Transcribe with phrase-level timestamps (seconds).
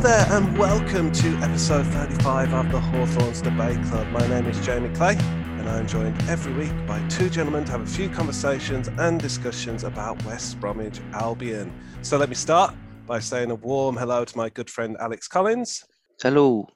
[0.00, 4.08] Hello there, and welcome to episode 35 of the Hawthorns Debate Club.
[4.08, 7.82] My name is Jamie Clay, and I'm joined every week by two gentlemen to have
[7.82, 11.70] a few conversations and discussions about West Bromwich Albion.
[12.00, 12.74] So let me start
[13.06, 15.84] by saying a warm hello to my good friend Alex Collins,
[16.22, 16.66] Hello.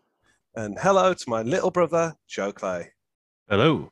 [0.54, 2.90] and hello to my little brother Joe Clay.
[3.48, 3.90] Hello.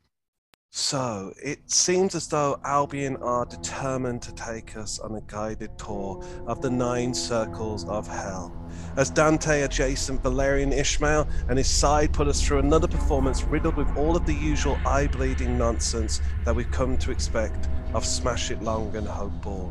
[0.74, 6.24] So it seems as though Albion are determined to take us on a guided tour
[6.46, 8.50] of the nine circles of hell.
[8.96, 13.94] As Dante adjacent Valerian Ismael and his side put us through another performance riddled with
[13.98, 18.62] all of the usual eye bleeding nonsense that we've come to expect of Smash It
[18.62, 19.70] Long and Hope Ball.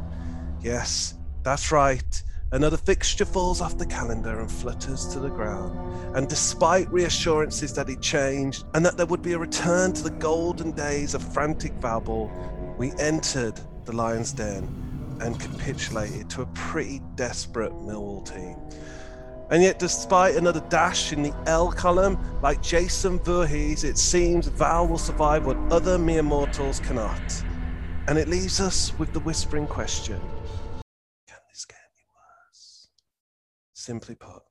[0.61, 2.23] Yes, that's right.
[2.53, 6.15] Another fixture falls off the calendar and flutters to the ground.
[6.15, 10.09] And despite reassurances that it changed and that there would be a return to the
[10.09, 12.29] golden days of frantic Valball,
[12.77, 14.67] we entered the Lion's Den
[15.21, 18.57] and capitulated to a pretty desperate Millwall team.
[19.51, 24.87] And yet, despite another dash in the L column, like Jason Voorhees, it seems Val
[24.87, 27.21] will survive what other mere mortals cannot.
[28.07, 30.19] And it leaves us with the whispering question
[31.27, 32.87] Can this get any worse?
[33.81, 34.43] Simply put,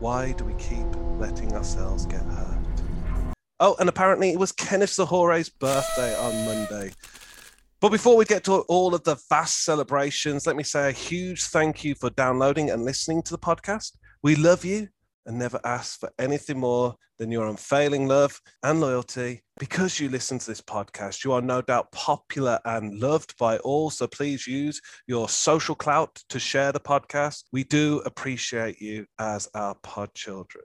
[0.00, 0.84] why do we keep
[1.20, 2.58] letting ourselves get hurt?
[3.60, 6.90] Oh, and apparently it was Kenneth Zohore's birthday on Monday.
[7.80, 11.44] But before we get to all of the vast celebrations, let me say a huge
[11.44, 13.92] thank you for downloading and listening to the podcast.
[14.24, 14.88] We love you
[15.26, 19.42] and never ask for anything more than your unfailing love and loyalty.
[19.58, 23.90] Because you listen to this podcast, you are no doubt popular and loved by all.
[23.90, 27.44] So please use your social clout to share the podcast.
[27.52, 30.64] We do appreciate you as our pod children.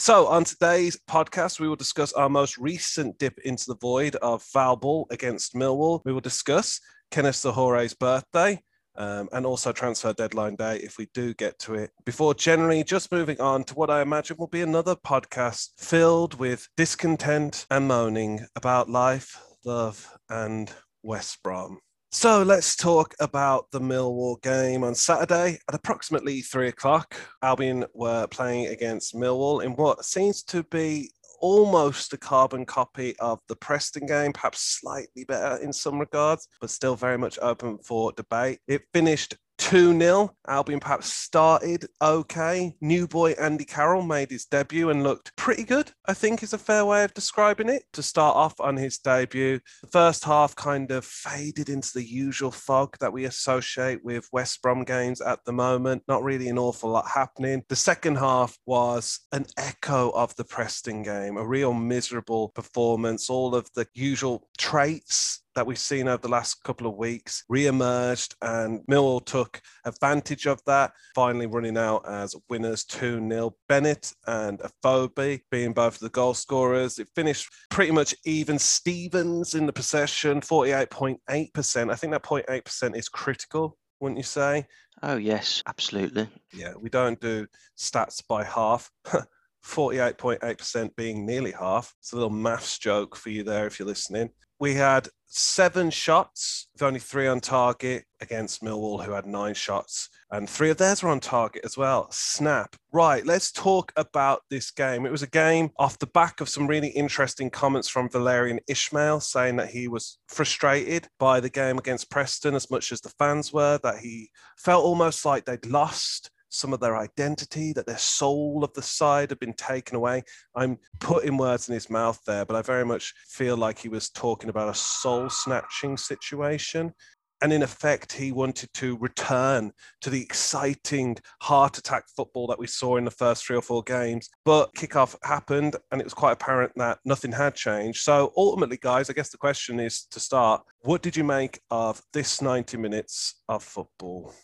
[0.00, 4.44] So, on today's podcast, we will discuss our most recent dip into the void of
[4.44, 6.02] foul ball against Millwall.
[6.04, 8.62] We will discuss Kenneth Zohore's birthday,
[8.98, 11.90] um, and also transfer deadline day if we do get to it.
[12.04, 16.68] Before generally just moving on to what I imagine will be another podcast filled with
[16.76, 20.70] discontent and moaning about life, love, and
[21.02, 21.78] West Brom.
[22.10, 27.14] So let's talk about the Millwall game on Saturday at approximately three o'clock.
[27.42, 31.10] Albion were playing against Millwall in what seems to be
[31.40, 36.70] almost a carbon copy of the Preston game, perhaps slightly better in some regards, but
[36.70, 38.60] still very much open for debate.
[38.66, 40.34] It finished 2 0.
[40.46, 42.74] Albion perhaps started okay.
[42.80, 46.58] New boy Andy Carroll made his debut and looked pretty good, I think is a
[46.58, 47.82] fair way of describing it.
[47.92, 52.50] To start off on his debut, the first half kind of faded into the usual
[52.50, 56.02] fog that we associate with West Brom games at the moment.
[56.08, 57.62] Not really an awful lot happening.
[57.68, 63.28] The second half was an echo of the Preston game, a real miserable performance.
[63.28, 68.36] All of the usual traits that we've seen over the last couple of weeks re-emerged
[68.42, 73.50] and Millwall took advantage of that, finally running out as winners 2-0.
[73.68, 77.00] Bennett and Afobe being both the goal scorers.
[77.00, 81.90] It finished pretty much even Stevens in the possession, 48.8%.
[81.90, 84.64] I think that 0.8% is critical, wouldn't you say?
[85.02, 86.28] Oh, yes, absolutely.
[86.52, 88.92] Yeah, we don't do stats by half.
[89.64, 91.92] 48.8% being nearly half.
[91.98, 94.30] It's a little maths joke for you there if you're listening.
[94.60, 100.08] We had seven shots, with only three on target against Millwall, who had nine shots,
[100.30, 102.08] and three of theirs were on target as well.
[102.10, 102.74] Snap.
[102.92, 105.06] Right, let's talk about this game.
[105.06, 109.20] It was a game off the back of some really interesting comments from Valerian Ismael
[109.20, 113.52] saying that he was frustrated by the game against Preston as much as the fans
[113.52, 118.64] were, that he felt almost like they'd lost some of their identity, that their soul
[118.64, 120.22] of the side had been taken away.
[120.54, 124.10] I'm putting words in his mouth there, but I very much feel like he was
[124.10, 126.92] talking about a soul snatching situation.
[127.40, 132.66] And in effect, he wanted to return to the exciting heart attack football that we
[132.66, 134.28] saw in the first three or four games.
[134.44, 138.02] But kickoff happened, and it was quite apparent that nothing had changed.
[138.02, 142.02] So ultimately, guys, I guess the question is to start what did you make of
[142.12, 144.34] this 90 minutes of football?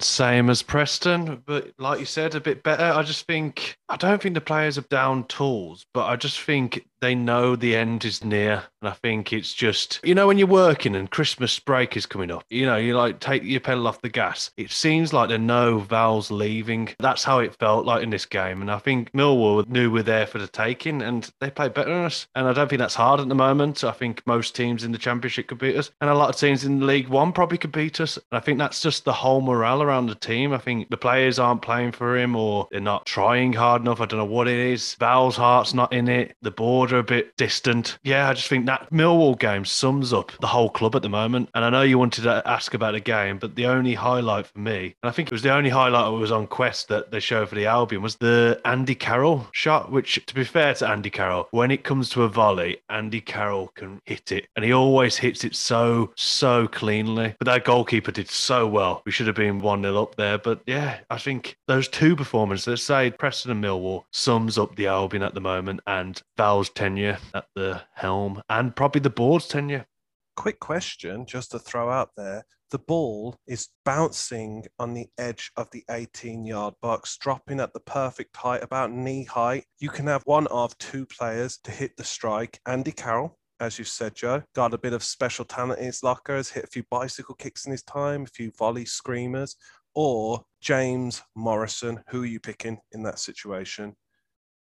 [0.00, 2.84] Same as Preston, but like you said, a bit better.
[2.84, 6.86] I just think I don't think the players have down tools, but I just think
[7.04, 8.64] they know the end is near.
[8.80, 12.30] And I think it's just, you know, when you're working and Christmas break is coming
[12.30, 14.50] up, you know, you like take your pedal off the gas.
[14.56, 16.88] It seems like they know Val's leaving.
[16.98, 18.62] That's how it felt like in this game.
[18.62, 22.04] And I think Millwall knew we're there for the taking and they played better than
[22.04, 22.26] us.
[22.34, 23.84] And I don't think that's hard at the moment.
[23.84, 25.90] I think most teams in the Championship could beat us.
[26.00, 28.16] And a lot of teams in League One probably could beat us.
[28.16, 30.54] And I think that's just the whole morale around the team.
[30.54, 34.00] I think the players aren't playing for him or they're not trying hard enough.
[34.00, 34.94] I don't know what it is.
[34.94, 36.34] Val's heart's not in it.
[36.40, 37.98] The board are a bit distant.
[38.02, 41.50] Yeah, I just think that Millwall game sums up the whole club at the moment.
[41.54, 44.58] And I know you wanted to ask about the game, but the only highlight for
[44.58, 47.20] me, and I think it was the only highlight that was on Quest that they
[47.20, 51.10] showed for the Albion, was the Andy Carroll shot, which, to be fair to Andy
[51.10, 54.46] Carroll, when it comes to a volley, Andy Carroll can hit it.
[54.56, 57.34] And he always hits it so, so cleanly.
[57.38, 59.02] But that goalkeeper did so well.
[59.04, 60.38] We should have been 1 0 up there.
[60.38, 65.22] But yeah, I think those two performances, say Preston and Millwall, sums up the Albion
[65.22, 69.86] at the moment and Val's tenure at the helm and probably the board's tenure.
[70.36, 72.44] Quick question just to throw out there.
[72.72, 77.80] The ball is bouncing on the edge of the 18 yard box, dropping at the
[77.80, 79.64] perfect height, about knee height.
[79.78, 82.60] You can have one of two players to hit the strike.
[82.66, 86.36] Andy Carroll, as you said, Joe, got a bit of special talent in his locker,
[86.36, 89.56] has hit a few bicycle kicks in his time, a few volley screamers,
[89.94, 92.02] or James Morrison.
[92.10, 93.96] Who are you picking in that situation?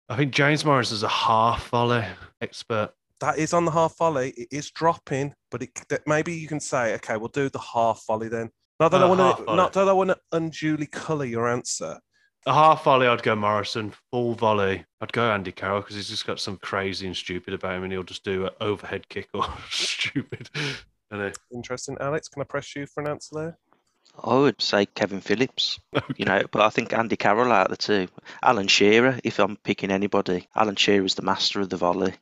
[0.10, 2.04] I think James Morris is a half volley
[2.42, 2.90] expert.
[3.20, 4.32] That is on the half volley.
[4.32, 5.72] It is dropping, but it,
[6.08, 8.50] maybe you can say, okay, we'll do the half volley then.
[8.80, 12.00] Not that Uh, I want to, not that I want to unduly colour your answer.
[12.48, 13.94] A half volley, I'd go Morrison.
[14.10, 17.76] Full volley, I'd go Andy Carroll because he's just got some crazy and stupid about
[17.76, 20.50] him, and he'll just do an overhead kick or stupid.
[21.54, 22.30] Interesting, Alex.
[22.30, 23.58] Can I press you for an answer there?
[24.24, 25.80] I would say Kevin Phillips,
[26.18, 28.08] you know, but I think Andy Carroll out of the two.
[28.44, 32.14] Alan Shearer, if I'm picking anybody, Alan Shearer is the master of the volley.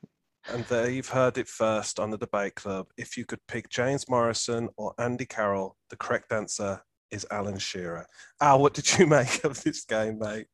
[0.50, 2.88] And there you've heard it first on the debate club.
[2.98, 6.82] If you could pick James Morrison or Andy Carroll, the correct answer
[7.12, 8.06] is Alan Shearer.
[8.42, 10.48] Al, what did you make of this game, mate?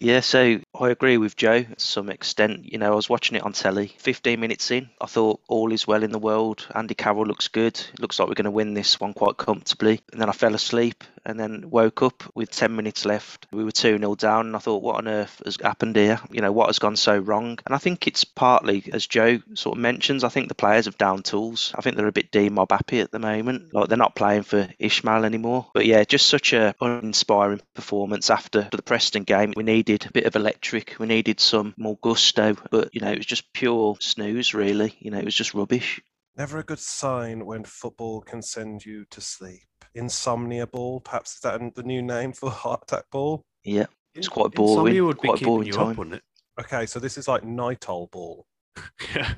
[0.00, 2.70] Yeah, so I agree with Joe to some extent.
[2.70, 3.94] You know, I was watching it on telly.
[3.98, 6.66] 15 minutes in, I thought all is well in the world.
[6.74, 7.78] Andy Carroll looks good.
[7.78, 10.00] It looks like we're going to win this one quite comfortably.
[10.12, 13.46] And then I fell asleep and then woke up with 10 minutes left.
[13.52, 16.18] We were 2 0 down, and I thought, what on earth has happened here?
[16.30, 17.58] You know, what has gone so wrong?
[17.66, 20.98] And I think it's partly, as Joe sort of mentions, I think the players have
[20.98, 21.72] down tools.
[21.76, 23.74] I think they're a bit D mob happy at the moment.
[23.74, 25.66] Like they're not playing for Ismael anymore.
[25.74, 29.52] But yeah, just such a uninspiring performance after the Preston game.
[29.54, 30.96] We needed a bit of electric.
[30.98, 32.56] We needed some more gusto.
[32.70, 34.96] But, you know, it was just pure snooze, really.
[34.98, 36.00] You know, it was just rubbish.
[36.36, 39.66] Never a good sign when football can send you to sleep.
[39.94, 43.42] Insomnia ball, perhaps is that the new name for heart attack ball?
[43.64, 43.86] Yeah.
[44.14, 44.70] It's quite boring.
[44.72, 45.88] Insomnia boring, would be quite keeping boring you time.
[45.88, 46.22] up, wouldn't it?
[46.60, 48.46] Okay, so this is like Nytol ball.
[49.14, 49.34] Yeah.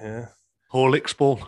[0.00, 0.26] Yeah.
[0.72, 1.40] Horlicks ball.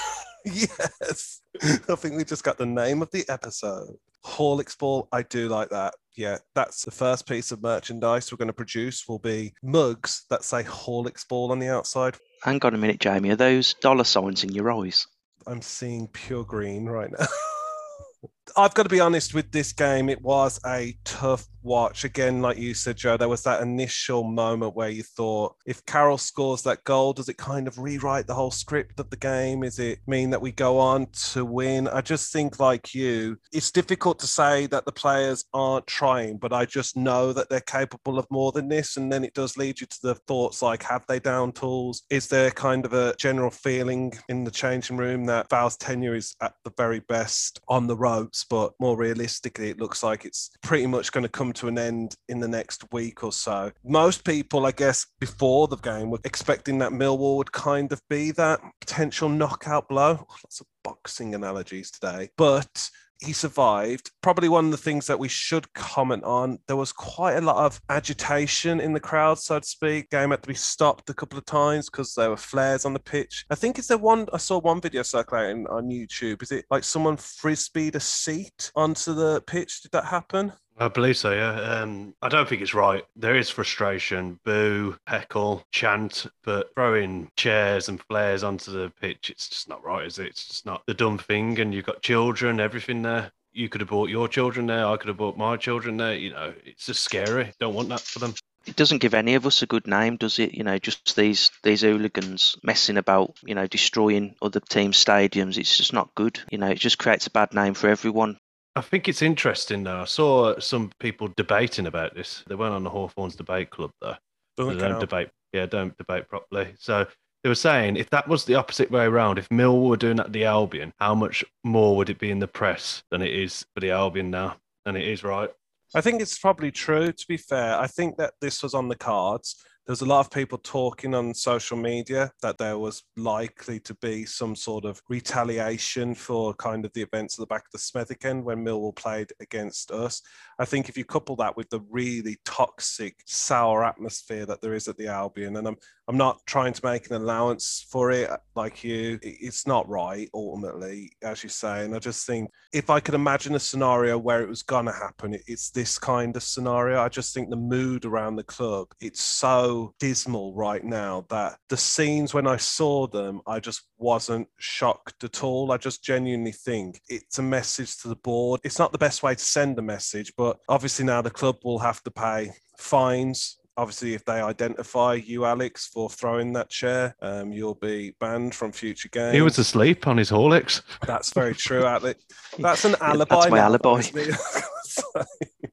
[0.44, 1.40] yes.
[1.62, 3.96] I think we just got the name of the episode.
[4.24, 5.08] Horlicks ball.
[5.12, 5.94] I do like that.
[6.16, 10.44] Yeah, that's the first piece of merchandise we're going to produce will be mugs that
[10.44, 12.16] say Horlicks ball on the outside.
[12.42, 13.30] Hang on a minute, Jamie.
[13.30, 15.06] Are those dollar signs in your eyes?
[15.46, 17.26] I'm seeing pure green right now.
[18.56, 20.08] I've got to be honest with this game.
[20.08, 22.04] It was a tough watch.
[22.04, 26.16] Again, like you said, Joe, there was that initial moment where you thought, if Carroll
[26.16, 29.62] scores that goal, does it kind of rewrite the whole script of the game?
[29.62, 31.88] Is it mean that we go on to win?
[31.88, 36.52] I just think, like you, it's difficult to say that the players aren't trying, but
[36.52, 38.96] I just know that they're capable of more than this.
[38.96, 42.02] And then it does lead you to the thoughts like, have they down tools?
[42.10, 46.36] Is there kind of a general feeling in the changing room that Val's tenure is
[46.40, 48.44] at the very best on the ropes?
[48.48, 52.14] But more realistically, it looks like it's pretty much going to come to an end
[52.28, 53.72] in the next week or so.
[53.84, 58.30] Most people, I guess, before the game were expecting that Millwall would kind of be
[58.32, 60.26] that potential knockout blow.
[60.28, 62.30] Lots of boxing analogies today.
[62.36, 64.10] But he survived.
[64.22, 66.58] Probably one of the things that we should comment on.
[66.66, 70.10] There was quite a lot of agitation in the crowd, so to speak.
[70.10, 73.00] Game had to be stopped a couple of times because there were flares on the
[73.00, 73.44] pitch.
[73.50, 74.26] I think is there one.
[74.32, 76.42] I saw one video circulating on YouTube.
[76.42, 79.82] Is it like someone frisbeed a seat onto the pitch?
[79.82, 80.52] Did that happen?
[80.78, 81.52] I believe so, yeah.
[81.52, 83.02] Um, I don't think it's right.
[83.16, 89.48] There is frustration, boo, heckle, chant, but throwing chairs and flares onto the pitch, it's
[89.48, 90.26] just not right, is it?
[90.26, 91.58] It's just not the dumb thing.
[91.60, 93.32] And you've got children, everything there.
[93.54, 94.86] You could have brought your children there.
[94.86, 96.14] I could have brought my children there.
[96.14, 97.52] You know, it's just scary.
[97.58, 98.34] Don't want that for them.
[98.66, 100.52] It doesn't give any of us a good name, does it?
[100.52, 105.56] You know, just these these hooligans messing about, you know, destroying other teams' stadiums.
[105.56, 106.38] It's just not good.
[106.50, 108.38] You know, it just creates a bad name for everyone.
[108.76, 110.02] I think it's interesting, though.
[110.02, 112.44] I saw some people debating about this.
[112.46, 114.16] They weren't on the Hawthorns debate club, though.
[114.58, 115.30] Doesn't don't debate.
[115.54, 116.74] Yeah, don't debate properly.
[116.78, 117.06] So
[117.42, 120.32] they were saying if that was the opposite way around, if Mill were doing that
[120.32, 123.80] the Albion, how much more would it be in the press than it is for
[123.80, 124.56] the Albion now?
[124.84, 125.50] And it is right.
[125.94, 127.12] I think it's probably true.
[127.12, 129.56] To be fair, I think that this was on the cards.
[129.86, 134.24] There's a lot of people talking on social media that there was likely to be
[134.24, 138.24] some sort of retaliation for kind of the events at the back of the Smethwick
[138.24, 140.22] end when Millwall played against us.
[140.58, 144.88] I think if you couple that with the really toxic, sour atmosphere that there is
[144.88, 145.76] at the Albion, and I'm
[146.08, 151.10] I'm not trying to make an allowance for it like you, it's not right ultimately,
[151.22, 151.84] as you say.
[151.84, 155.36] And I just think if I could imagine a scenario where it was gonna happen,
[155.48, 157.02] it's this kind of scenario.
[157.02, 161.76] I just think the mood around the club, it's so dismal right now that the
[161.76, 165.72] scenes when I saw them, I just wasn't shocked at all.
[165.72, 168.60] I just genuinely think it's a message to the board.
[168.64, 171.78] It's not the best way to send a message, but obviously now the club will
[171.78, 173.58] have to pay fines.
[173.78, 178.72] Obviously if they identify you alex for throwing that chair um, you'll be banned from
[178.72, 180.80] future games he was asleep on his horlicks.
[181.06, 182.24] That's very true alex.
[182.58, 184.00] That's an alibi that's my now, alibi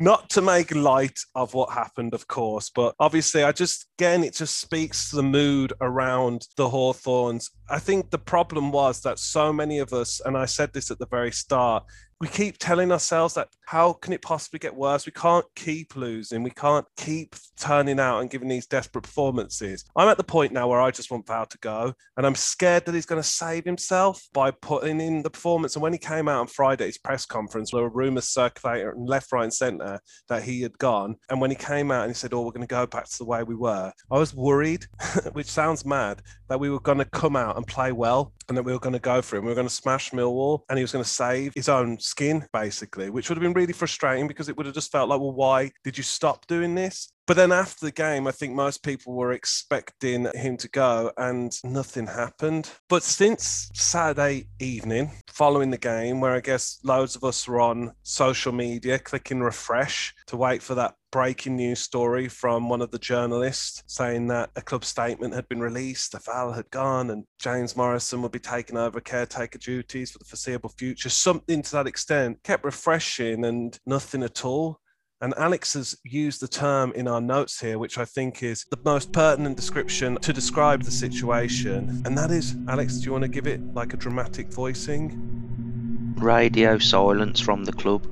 [0.00, 4.34] not to make light of what happened, of course, but obviously, I just, again, it
[4.34, 7.50] just speaks to the mood around the Hawthorns.
[7.68, 10.98] I think the problem was that so many of us, and I said this at
[10.98, 11.84] the very start,
[12.20, 15.06] we keep telling ourselves that how can it possibly get worse?
[15.06, 16.42] We can't keep losing.
[16.42, 19.84] We can't keep turning out and giving these desperate performances.
[19.94, 22.86] I'm at the point now where I just want Val to go, and I'm scared
[22.86, 25.76] that he's going to save himself by putting in the performance.
[25.76, 29.44] And when he came out on Friday's press conference, there were rumours circulating left, right,
[29.44, 31.16] and centre that he had gone.
[31.30, 33.18] And when he came out and he said, "Oh, we're going to go back to
[33.18, 34.86] the way we were," I was worried,
[35.32, 38.64] which sounds mad, that we were going to come out and play well, and that
[38.64, 39.44] we were going to go for him.
[39.44, 42.46] We were going to smash Millwall, and he was going to save his own skin,
[42.52, 45.32] basically, which would have been really frustrating because it would have just felt like, well,
[45.32, 47.12] why did you stop doing this?
[47.26, 51.52] But then after the game, I think most people were expecting him to go and
[51.62, 52.70] nothing happened.
[52.88, 57.92] But since Saturday evening, following the game, where I guess loads of us were on
[58.02, 62.98] social media clicking refresh to wait for that breaking news story from one of the
[62.98, 67.76] journalists saying that a club statement had been released, the Val had gone, and James
[67.76, 71.08] Morrison would be taking over caretaker duties for the foreseeable future.
[71.08, 74.80] Something to that extent kept refreshing and nothing at all.
[75.20, 78.78] And Alex has used the term in our notes here, which I think is the
[78.84, 82.02] most pertinent description to describe the situation.
[82.04, 86.14] And that is, Alex, do you want to give it like a dramatic voicing?
[86.18, 88.06] Radio silence from the club.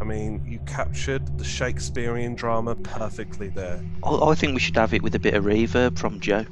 [0.00, 3.80] I mean, you captured the Shakespearean drama perfectly there.
[4.02, 6.46] I, I think we should have it with a bit of reverb from Joe.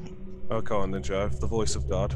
[0.48, 1.28] Oh, go on then, Joe.
[1.28, 2.14] The voice of God.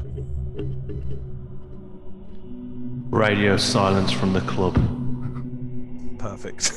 [3.11, 5.02] Radio silence from the club.
[6.23, 6.73] Perfect.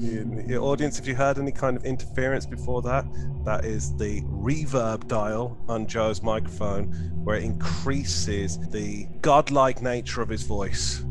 [0.48, 3.04] Your audience, if you heard any kind of interference before that,
[3.44, 6.86] that is the reverb dial on Joe's microphone,
[7.22, 11.04] where it increases the godlike nature of his voice.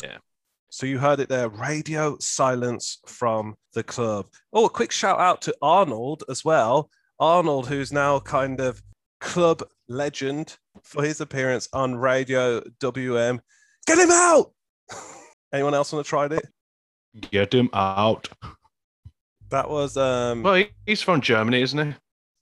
[0.00, 0.18] Yeah.
[0.70, 1.48] So you heard it there.
[1.48, 4.26] Radio silence from the club.
[4.52, 6.88] Oh, a quick shout out to Arnold as well.
[7.18, 8.80] Arnold, who's now kind of
[9.20, 13.40] club legend for his appearance on Radio WM.
[13.84, 14.52] Get him out!
[15.52, 16.46] Anyone else want to try it?
[17.30, 18.28] Get him out.
[19.50, 20.42] That was um.
[20.42, 21.94] Well, he- he's from Germany, isn't he?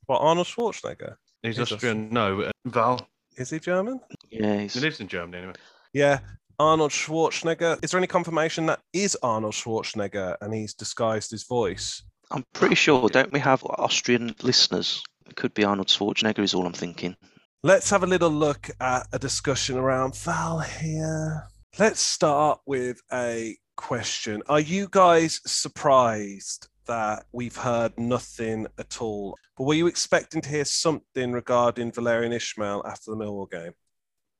[0.06, 1.16] What Arnold Schwarzenegger?
[1.42, 2.10] He's He's Austrian.
[2.10, 3.06] No, uh, Val.
[3.36, 4.00] Is he German?
[4.30, 5.54] Yeah, He lives in Germany anyway.
[5.92, 6.20] Yeah,
[6.58, 7.78] Arnold Schwarzenegger.
[7.84, 12.02] Is there any confirmation that is Arnold Schwarzenegger and he's disguised his voice?
[12.30, 13.08] I'm pretty sure.
[13.08, 15.02] Don't we have Austrian listeners?
[15.28, 16.40] It could be Arnold Schwarzenegger.
[16.40, 17.14] Is all I'm thinking.
[17.62, 21.46] Let's have a little look at a discussion around Val here.
[21.78, 24.42] Let's start with a question.
[24.49, 29.37] Are you guys surprised that we've heard nothing at all?
[29.59, 33.73] But were you expecting to hear something regarding Valerian Ismael after the Millwall game?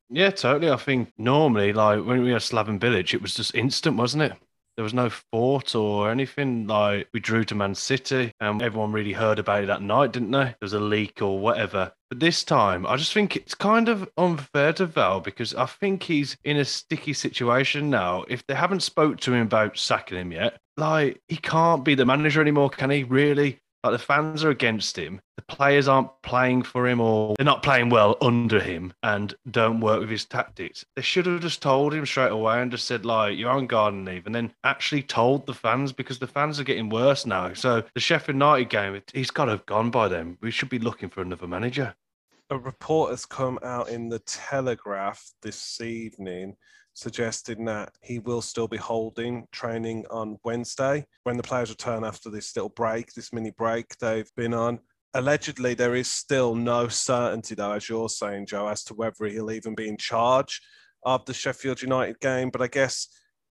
[0.09, 0.73] Yeah, totally.
[0.73, 4.33] I think normally, like when we had Slaven Bilic, it was just instant, wasn't it?
[4.77, 6.67] There was no fort or anything.
[6.67, 10.31] Like we drew to Man City, and everyone really heard about it that night, didn't
[10.31, 10.45] they?
[10.45, 11.93] There was a leak or whatever.
[12.11, 16.03] But this time, I just think it's kind of unfair to Val because I think
[16.03, 18.25] he's in a sticky situation now.
[18.29, 22.05] If they haven't spoke to him about sacking him yet, like he can't be the
[22.05, 23.03] manager anymore, can he?
[23.03, 23.61] Really?
[23.87, 25.21] Like the fans are against him.
[25.37, 29.79] The players aren't playing for him or they're not playing well under him and don't
[29.79, 30.85] work with his tactics.
[30.97, 34.05] They should have just told him straight away and just said, like, you're on garden
[34.05, 37.55] leave, and then actually told the fans because the fans are getting worse now.
[37.55, 40.37] So the Sheffield United game, he's got to have gone by then.
[40.41, 41.95] We should be looking for another manager.
[42.51, 46.57] A report has come out in the Telegraph this evening
[46.97, 52.31] suggesting that he will still be holding training on Wednesday when the players return after
[52.31, 54.81] this little break, this mini break they've been on.
[55.13, 59.51] Allegedly, there is still no certainty, though, as you're saying, Joe, as to whether he'll
[59.51, 60.63] even be in charge
[61.05, 62.49] of the Sheffield United game.
[62.49, 63.09] But I guess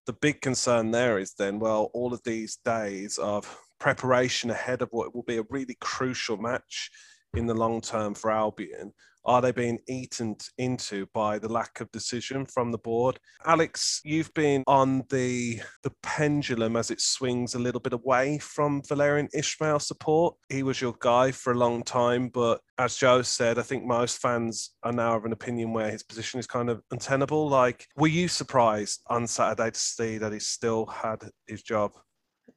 [0.08, 4.90] the big concern there is then, well, all of these days of preparation ahead of
[4.92, 6.90] what will be a really crucial match
[7.36, 8.94] in the long term for Albion
[9.25, 13.20] are they being eaten into by the lack of decision from the board?
[13.46, 18.84] Alex, you've been on the the pendulum as it swings a little bit away from
[18.88, 20.36] Valerian Ismael support.
[20.50, 24.22] He was your guy for a long time, but as Joe said, I think most
[24.22, 27.50] fans are now of an opinion where his position is kind of untenable.
[27.50, 31.94] Like, were you surprised on Saturday to see that he still had his job?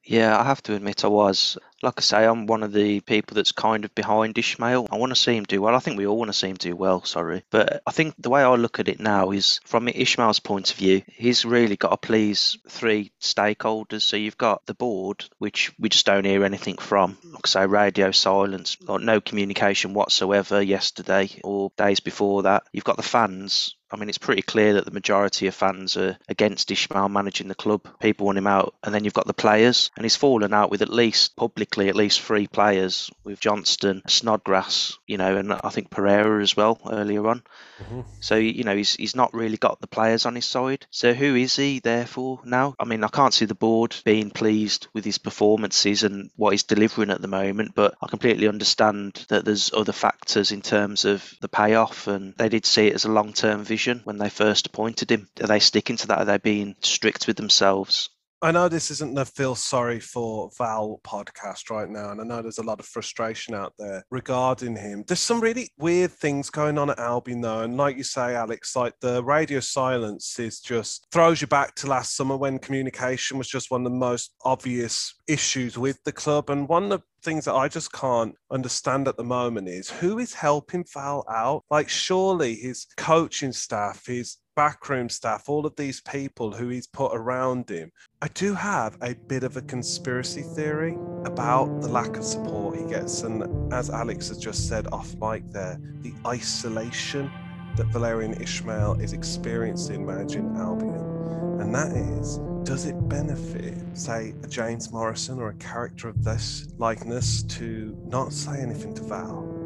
[0.08, 1.58] Yeah, I have to admit I was.
[1.82, 4.88] Like I say, I'm one of the people that's kind of behind Ismaël.
[4.90, 5.74] I want to see him do well.
[5.74, 7.44] I think we all want to see him do well, sorry.
[7.50, 10.78] But I think the way I look at it now is from Ismaël's point of
[10.78, 14.00] view, he's really got to please three stakeholders.
[14.00, 17.18] So you've got the board, which we just don't hear anything from.
[17.22, 22.62] Like I say, radio silence, like no communication whatsoever yesterday or days before that.
[22.72, 26.18] You've got the fans, I mean, it's pretty clear that the majority of fans are
[26.28, 27.88] against Ismaël managing the club.
[28.00, 28.74] People want him out.
[28.84, 31.96] And then you've got the players, and he's fallen out with at least publicly at
[31.96, 37.26] least three players with Johnston, Snodgrass, you know, and I think Pereira as well earlier
[37.26, 37.42] on.
[37.82, 38.00] Mm-hmm.
[38.20, 40.86] So, you know, he's, he's not really got the players on his side.
[40.90, 42.74] So who is he there for now?
[42.78, 46.64] I mean, I can't see the board being pleased with his performances and what he's
[46.64, 51.34] delivering at the moment, but I completely understand that there's other factors in terms of
[51.40, 54.66] the payoff, and they did see it as a long term vision when they first
[54.66, 55.28] appointed him?
[55.40, 56.18] Are they sticking to that?
[56.18, 58.10] Are they being strict with themselves?
[58.40, 62.40] I know this isn't the feel sorry for Val podcast right now, and I know
[62.40, 65.02] there's a lot of frustration out there regarding him.
[65.08, 68.76] There's some really weird things going on at Albion, though, and like you say, Alex,
[68.76, 73.48] like the radio silence is just throws you back to last summer when communication was
[73.48, 77.44] just one of the most obvious issues with the club, and one of the things
[77.46, 81.64] that I just can't understand at the moment is who is helping Val out.
[81.70, 87.12] Like, surely his coaching staff, his backroom staff, all of these people who he's put
[87.14, 87.92] around him.
[88.20, 92.84] I do have a bit of a conspiracy theory about the lack of support he
[92.84, 93.22] gets.
[93.22, 97.30] And as Alex has just said off mic there, the isolation
[97.76, 101.60] that Valerian Ismael is experiencing managing Albion.
[101.60, 106.66] And that is, does it benefit, say, a James Morrison or a character of this
[106.78, 109.57] likeness to not say anything to Val?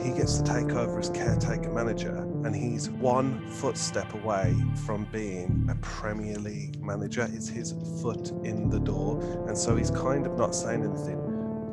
[0.00, 4.54] He gets to take over as caretaker manager, and he's one footstep away
[4.84, 7.28] from being a Premier League manager.
[7.32, 11.18] It's his foot in the door, and so he's kind of not saying anything,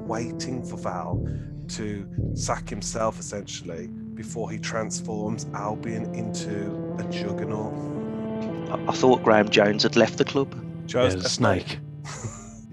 [0.07, 1.27] waiting for Val
[1.69, 7.73] to sack himself essentially before he transforms Albion into a juggernaut.
[8.87, 10.55] I, thought Graham Jones had left the club.
[10.85, 11.79] Joe's yeah, snake.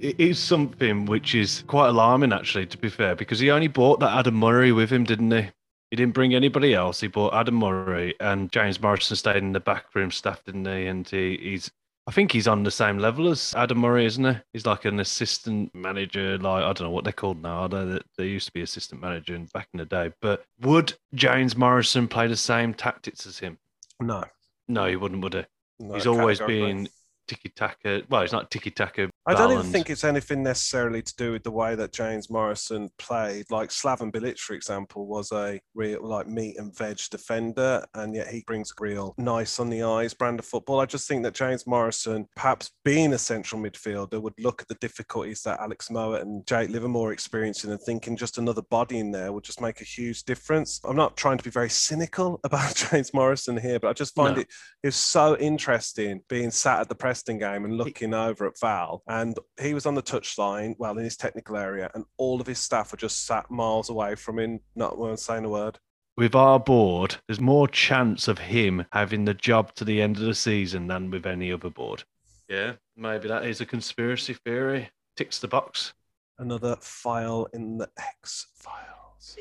[0.01, 4.01] It is something which is quite alarming, actually, to be fair, because he only bought
[4.01, 5.49] that Adam Murray with him, didn't he?
[5.91, 7.01] He didn't bring anybody else.
[7.01, 10.87] He bought Adam Murray and James Morrison stayed in the backroom staff, didn't he?
[10.87, 11.71] And he, he's,
[12.07, 14.39] I think he's on the same level as Adam Murray, isn't he?
[14.53, 17.65] He's like an assistant manager, like I don't know what they're called now.
[17.65, 20.13] I know that they used to be assistant manager back in the day.
[20.21, 23.57] But would James Morrison play the same tactics as him?
[23.99, 24.25] No,
[24.69, 25.45] no, he wouldn't, would he?
[25.81, 26.89] No, he's always been
[27.29, 28.03] tiki taka.
[28.09, 29.11] Well, he's not tiki taka.
[29.29, 32.89] I don't even think it's anything necessarily to do with the way that James Morrison
[32.99, 33.45] played.
[33.51, 38.29] Like Slaven Bilic, for example, was a real like meat and veg defender, and yet
[38.29, 40.81] he brings a real nice on the eyes brand of football.
[40.81, 44.77] I just think that James Morrison, perhaps being a central midfielder, would look at the
[44.77, 49.11] difficulties that Alex Mowatt and Jake Livermore are experiencing and thinking just another body in
[49.11, 50.81] there would just make a huge difference.
[50.85, 54.37] I'm not trying to be very cynical about James Morrison here, but I just find
[54.37, 54.41] no.
[54.41, 54.49] it
[54.83, 59.03] is so interesting being sat at the Preston game and looking over at Val.
[59.07, 62.47] And and he was on the touchline, well, in his technical area, and all of
[62.47, 65.79] his staff were just sat miles away from him, not weren't saying a word.
[66.17, 70.23] With our board, there's more chance of him having the job to the end of
[70.23, 72.05] the season than with any other board.
[72.49, 74.91] Yeah, maybe that is a conspiracy theory.
[75.17, 75.93] Ticks the box.
[76.39, 79.37] Another file in the X files.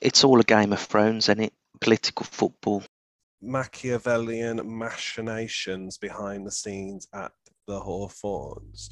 [0.00, 1.52] It's all a Game of Thrones, and it?
[1.80, 2.82] Political football.
[3.40, 7.30] Machiavellian machinations behind the scenes at
[7.68, 8.90] the Hawthorns.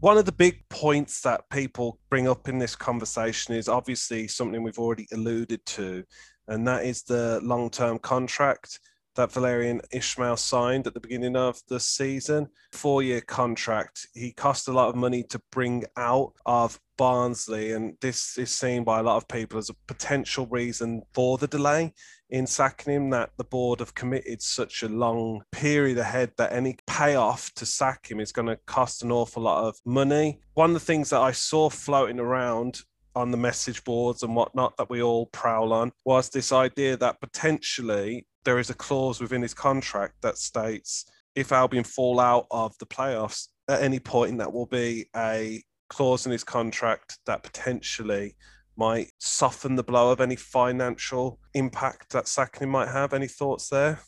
[0.00, 4.62] One of the big points that people bring up in this conversation is obviously something
[4.62, 6.04] we've already alluded to,
[6.46, 8.80] and that is the long term contract
[9.16, 12.46] that Valerian Ismael signed at the beginning of the season.
[12.72, 14.06] Four year contract.
[14.14, 18.84] He cost a lot of money to bring out of Barnsley, and this is seen
[18.84, 21.92] by a lot of people as a potential reason for the delay
[22.30, 26.76] in sacking him that the board have committed such a long period ahead that any
[26.86, 30.40] payoff to sack him is going to cost an awful lot of money.
[30.54, 32.82] One of the things that I saw floating around
[33.14, 37.20] on the message boards and whatnot that we all prowl on was this idea that
[37.20, 42.76] potentially there is a clause within his contract that states if Albion fall out of
[42.78, 48.36] the playoffs at any point, that will be a clause in his contract that potentially
[48.78, 53.12] might soften the blow of any financial impact that sacking might have.
[53.12, 54.00] Any thoughts there?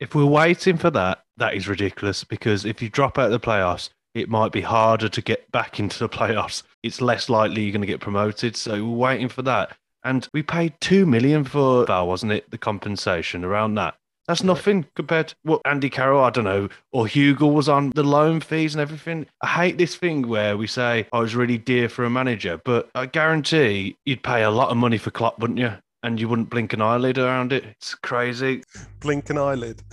[0.00, 3.40] If we're waiting for that, that is ridiculous because if you drop out of the
[3.40, 6.62] playoffs, it might be harder to get back into the playoffs.
[6.82, 8.56] It's less likely you're going to get promoted.
[8.56, 9.76] So we're waiting for that.
[10.02, 12.50] And we paid two million for Val, wasn't it?
[12.50, 13.94] The compensation around that.
[14.26, 18.02] That's nothing compared to what Andy Carroll, I don't know, or Hugo was on the
[18.02, 19.26] loan fees and everything.
[19.42, 22.90] I hate this thing where we say, oh, was really dear for a manager, but
[22.94, 25.72] I guarantee you'd pay a lot of money for Klopp, wouldn't you?
[26.02, 27.64] And you wouldn't blink an eyelid around it.
[27.64, 28.62] It's crazy.
[29.00, 29.82] Blink an eyelid.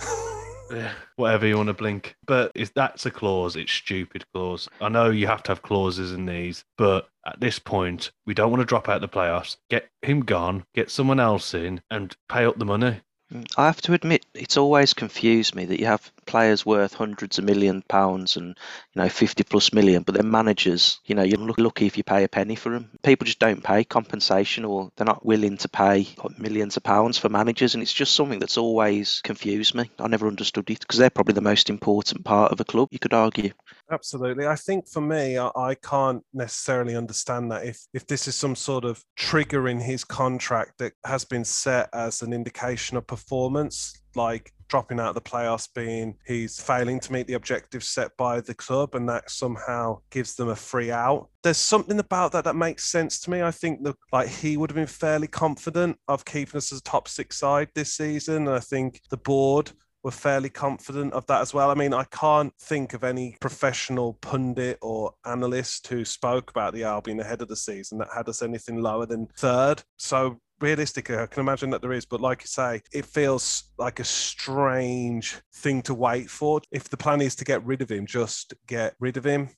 [0.72, 2.16] Yeah, whatever you want to blink.
[2.26, 4.70] But if that's a clause, it's stupid clause.
[4.80, 8.50] I know you have to have clauses in these, but at this point, we don't
[8.50, 9.56] want to drop out the playoffs.
[9.68, 13.02] Get him gone, get someone else in, and pay up the money.
[13.32, 17.38] Mm, I have to admit, it's always confused me that you have players worth hundreds
[17.38, 18.56] of million pounds and
[18.94, 22.24] you know 50 plus million, but then managers, you know, you're lucky if you pay
[22.24, 22.90] a penny for them.
[23.02, 26.06] People just don't pay compensation, or they're not willing to pay
[26.38, 29.90] millions of pounds for managers, and it's just something that's always confused me.
[29.98, 32.88] I never understood it because they're probably the most important part of a club.
[32.90, 33.52] You could argue.
[33.90, 34.46] Absolutely.
[34.46, 38.56] I think for me, I, I, can't necessarily understand that if if this is some
[38.56, 44.00] sort of trigger in his contract that has been set as an indication of performance,
[44.14, 48.40] like dropping out of the playoffs being he's failing to meet the objectives set by
[48.40, 52.56] the club and that somehow gives them a free out there's something about that that
[52.56, 56.24] makes sense to me i think that like he would have been fairly confident of
[56.24, 59.70] keeping us as a top six side this season and i think the board
[60.02, 61.70] were fairly confident of that as well.
[61.70, 66.82] I mean, I can't think of any professional pundit or analyst who spoke about the
[66.82, 69.82] Albion ahead of the season that had us anything lower than third.
[69.98, 74.00] So realistically, I can imagine that there is, but like you say, it feels like
[74.00, 76.60] a strange thing to wait for.
[76.70, 79.50] If the plan is to get rid of him, just get rid of him.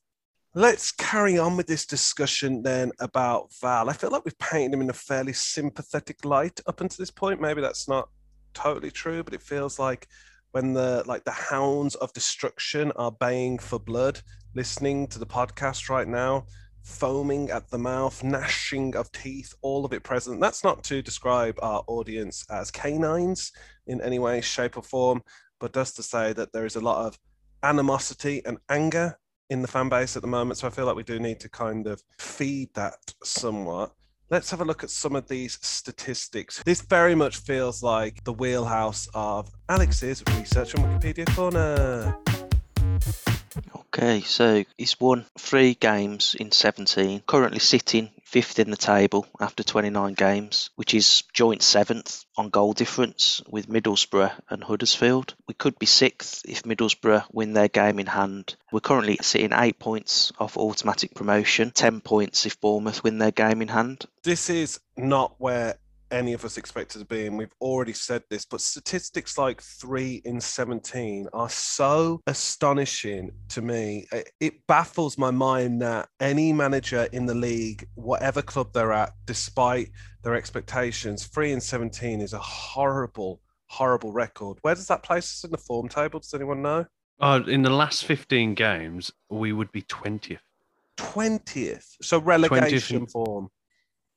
[0.54, 3.90] Let's carry on with this discussion then about Val.
[3.90, 7.40] I feel like we've painted him in a fairly sympathetic light up until this point.
[7.40, 8.08] Maybe that's not
[8.54, 10.06] totally true, but it feels like
[10.52, 14.20] when the like the hounds of destruction are baying for blood,
[14.54, 16.46] listening to the podcast right now,
[16.84, 20.40] foaming at the mouth, gnashing of teeth, all of it present.
[20.40, 23.50] That's not to describe our audience as canines
[23.86, 25.22] in any way, shape, or form,
[25.58, 27.18] but just to say that there is a lot of
[27.62, 29.18] animosity and anger
[29.50, 30.58] in the fan base at the moment.
[30.58, 33.92] So I feel like we do need to kind of feed that somewhat.
[34.30, 36.62] Let's have a look at some of these statistics.
[36.64, 42.14] This very much feels like the wheelhouse of Alex's research on Wikipedia Corner.
[43.76, 49.62] Okay, so he's won three games in 17, currently sitting fifth in the table after
[49.62, 55.34] 29 games, which is joint seventh on goal difference with Middlesbrough and Huddersfield.
[55.46, 58.56] We could be sixth if Middlesbrough win their game in hand.
[58.72, 63.62] We're currently sitting eight points off automatic promotion, 10 points if Bournemouth win their game
[63.62, 64.04] in hand.
[64.24, 65.76] This is not where
[66.14, 67.26] any of us expected to be.
[67.26, 73.60] And we've already said this, but statistics like three in 17 are so astonishing to
[73.60, 74.06] me.
[74.40, 79.90] It baffles my mind that any manager in the league, whatever club they're at, despite
[80.22, 84.58] their expectations, three in 17 is a horrible, horrible record.
[84.62, 86.20] Where does that place us in the form table?
[86.20, 86.86] Does anyone know?
[87.20, 90.38] Uh, in the last 15 games, we would be 20th.
[90.96, 91.96] 20th.
[92.00, 93.48] So relegation 20th in, form.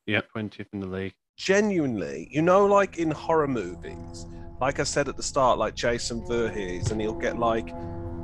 [0.06, 4.26] Yeah, 20th in the league genuinely, you know, like in horror movies,
[4.60, 7.74] like I said at the start, like Jason Voorhees, and he'll get like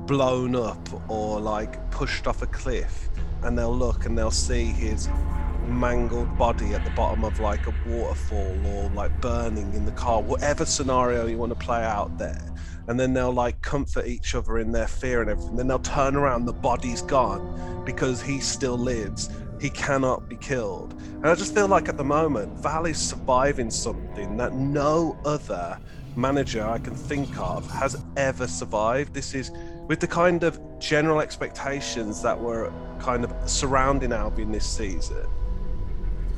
[0.07, 3.09] blown up or like pushed off a cliff,
[3.43, 5.07] and they'll look and they'll see his
[5.67, 10.21] mangled body at the bottom of like a waterfall or like burning in the car,
[10.21, 12.41] whatever scenario you want to play out there.
[12.87, 15.55] And then they'll like comfort each other in their fear and everything.
[15.55, 19.29] Then they'll turn around, the body's gone because he still lives
[19.63, 20.91] he cannot be killed.
[20.91, 25.79] And I just feel like at the moment, Val is surviving something that no other
[26.17, 29.13] manager I can think of has ever survived.
[29.13, 29.51] This is
[29.87, 35.25] with the kind of general expectations that were kind of surrounding Albion this season.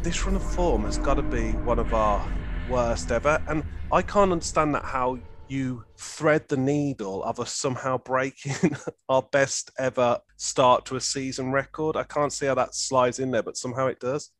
[0.03, 2.23] This run of form has got to be one of our
[2.69, 3.41] worst ever.
[3.47, 8.75] And I can't understand that how you thread the needle of us somehow breaking
[9.09, 11.95] our best ever start to a season record.
[11.95, 14.31] I can't see how that slides in there, but somehow it does.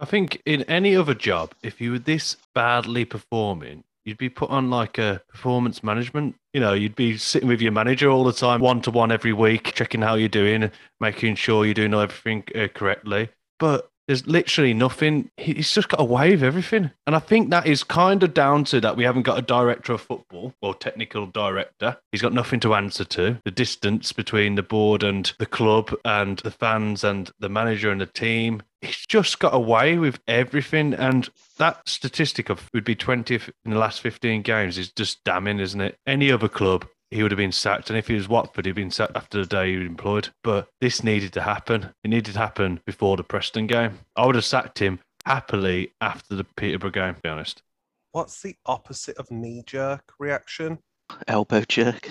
[0.00, 4.50] I think in any other job, if you were this badly performing, you'd be put
[4.50, 6.36] on like a performance management.
[6.52, 9.32] You know, you'd be sitting with your manager all the time, one to one every
[9.32, 13.30] week, checking how you're doing, making sure you're doing everything uh, correctly.
[13.58, 15.30] But There's literally nothing.
[15.36, 16.90] He's just got away with everything.
[17.06, 19.94] And I think that is kind of down to that we haven't got a director
[19.94, 21.96] of football or technical director.
[22.12, 23.38] He's got nothing to answer to.
[23.44, 28.00] The distance between the board and the club and the fans and the manager and
[28.00, 28.62] the team.
[28.80, 30.92] He's just got away with everything.
[30.92, 35.60] And that statistic of would be 20th in the last 15 games is just damning,
[35.60, 35.98] isn't it?
[36.06, 37.90] Any other club he would have been sacked.
[37.90, 40.30] And if he was Watford, he'd been sacked after the day he was employed.
[40.42, 41.90] But this needed to happen.
[42.02, 44.00] It needed to happen before the Preston game.
[44.16, 47.62] I would have sacked him happily after the Peterborough game, to be honest.
[48.10, 50.80] What's the opposite of knee jerk reaction?
[51.28, 52.08] Elbow jerk.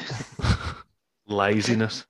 [1.28, 2.06] Laziness.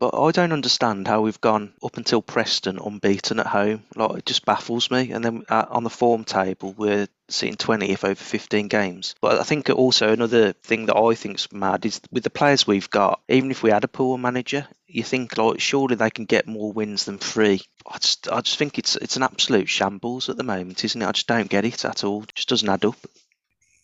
[0.00, 3.84] But I don't understand how we've gone up until Preston unbeaten at home.
[3.94, 5.10] Like it just baffles me.
[5.10, 9.14] And then uh, on the form table, we're sitting 20th over 15 games.
[9.20, 12.88] But I think also another thing that I think's mad is with the players we've
[12.88, 13.20] got.
[13.28, 16.72] Even if we had a poor manager, you think like surely they can get more
[16.72, 17.60] wins than three.
[17.86, 21.06] I just I just think it's it's an absolute shambles at the moment, isn't it?
[21.06, 22.22] I just don't get it at all.
[22.22, 22.96] It just doesn't add up.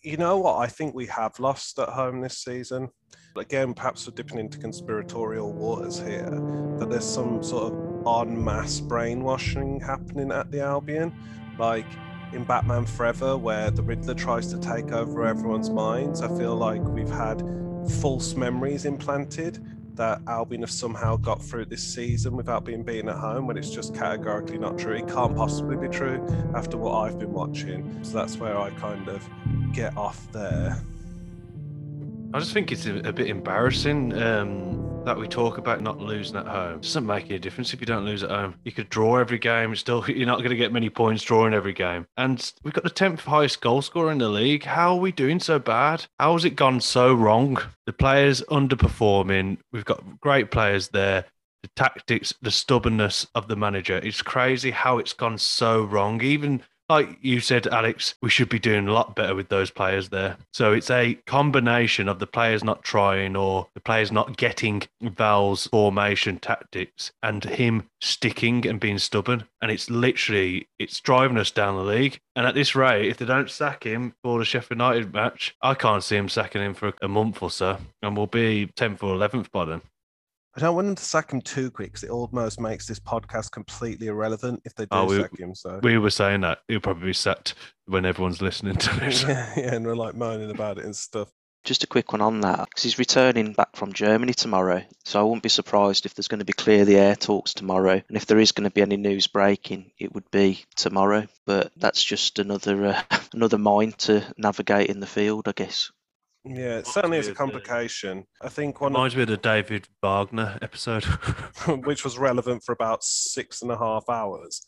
[0.01, 0.57] You know what?
[0.57, 2.89] I think we have lost at home this season
[3.39, 6.29] again, perhaps we're dipping into conspiratorial waters here,
[6.77, 11.13] that there's some sort of en masse brainwashing happening at the Albion.
[11.57, 11.87] Like
[12.33, 16.81] in Batman Forever, where the Riddler tries to take over everyone's minds, I feel like
[16.81, 17.41] we've had
[18.01, 19.63] false memories implanted
[19.95, 23.71] that Albion have somehow got through this season without being beaten at home when it's
[23.71, 24.93] just categorically not true.
[24.93, 26.23] It can't possibly be true
[26.53, 28.03] after what I've been watching.
[28.03, 29.27] So that's where I kind of
[29.73, 30.77] get off there.
[32.37, 36.35] I just think it's a, a bit embarrassing um, that we talk about not losing
[36.35, 36.75] at home.
[36.75, 38.53] It doesn't make any difference if you don't lose at home.
[38.63, 39.75] You could draw every game.
[39.75, 42.05] Still, you're not going to get many points drawing every game.
[42.15, 44.65] And we've got the tenth highest goal scorer in the league.
[44.65, 46.05] How are we doing so bad?
[46.19, 47.57] How has it gone so wrong?
[47.87, 49.57] The players underperforming.
[49.71, 51.25] We've got great players there
[51.63, 53.97] the tactics, the stubbornness of the manager.
[53.97, 56.21] It's crazy how it's gone so wrong.
[56.21, 60.09] Even like you said, Alex, we should be doing a lot better with those players
[60.09, 60.37] there.
[60.53, 65.67] So it's a combination of the players not trying or the players not getting Val's
[65.67, 69.43] formation tactics and him sticking and being stubborn.
[69.61, 72.19] And it's literally it's driving us down the league.
[72.35, 75.73] And at this rate, if they don't sack him for the Sheffield United match, I
[75.73, 79.15] can't see him sacking him for a month or so, and we'll be 10th or
[79.15, 79.81] 11th by then.
[80.57, 83.51] I don't want them to sack him too quick because it almost makes this podcast
[83.51, 85.53] completely irrelevant if they do oh, we, sack him.
[85.53, 87.53] So we were saying that he'll probably be sacked
[87.85, 89.21] when everyone's listening to this.
[89.21, 91.29] yeah, yeah, and we're like moaning about it and stuff.
[91.63, 95.23] Just a quick one on that because he's returning back from Germany tomorrow, so I
[95.23, 98.25] wouldn't be surprised if there's going to be clear the air talks tomorrow, and if
[98.25, 101.27] there is going to be any news breaking, it would be tomorrow.
[101.45, 103.01] But that's just another uh,
[103.33, 105.91] another mind to navigate in the field, I guess.
[106.49, 108.25] Yeah, it certainly is a complication.
[108.41, 111.03] I think one reminds of, me of the David Wagner episode,
[111.67, 114.65] which was relevant for about six and a half hours.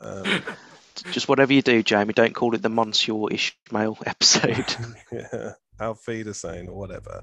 [0.00, 0.42] Um,
[1.12, 4.66] Just whatever you do, Jamie, don't call it the Monsieur Ismael episode.
[5.12, 5.52] yeah.
[5.80, 7.22] Auf Wiedersehen or whatever.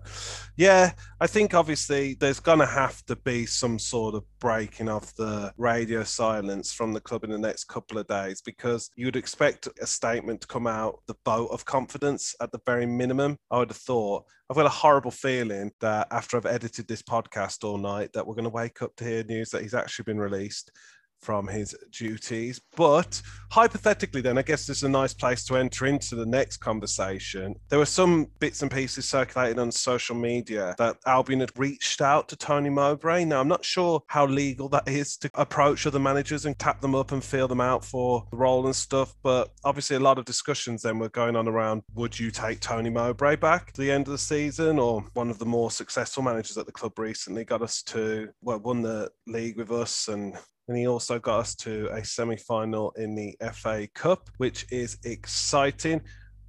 [0.56, 5.14] Yeah, I think obviously there's going to have to be some sort of breaking of
[5.16, 9.68] the radio silence from the club in the next couple of days because you'd expect
[9.82, 13.38] a statement to come out the boat of confidence at the very minimum.
[13.52, 14.26] I would have thought.
[14.50, 18.36] I've got a horrible feeling that after I've edited this podcast all night, that we're
[18.36, 20.72] going to wake up to hear news that he's actually been released
[21.22, 22.62] from his duties.
[22.76, 26.58] But hypothetically, then, I guess this is a nice place to enter into the next
[26.58, 27.56] conversation.
[27.70, 32.28] There were some bits and pieces circulating on social media that Albion had reached out
[32.30, 33.26] to Tony Mowbray.
[33.26, 36.96] Now, I'm not sure how legal that is to approach other managers and tap them
[36.96, 39.16] up and feel them out for the role and stuff.
[39.24, 42.90] But obviously, a lot of discussions then were going on around would you take Tony
[42.90, 46.58] Mowbray back to the end of the season or one of the more successful managers
[46.58, 50.78] at the club recently got us to, well, won the league with us and and
[50.78, 56.02] he also got us to a semi final in the FA Cup, which is exciting.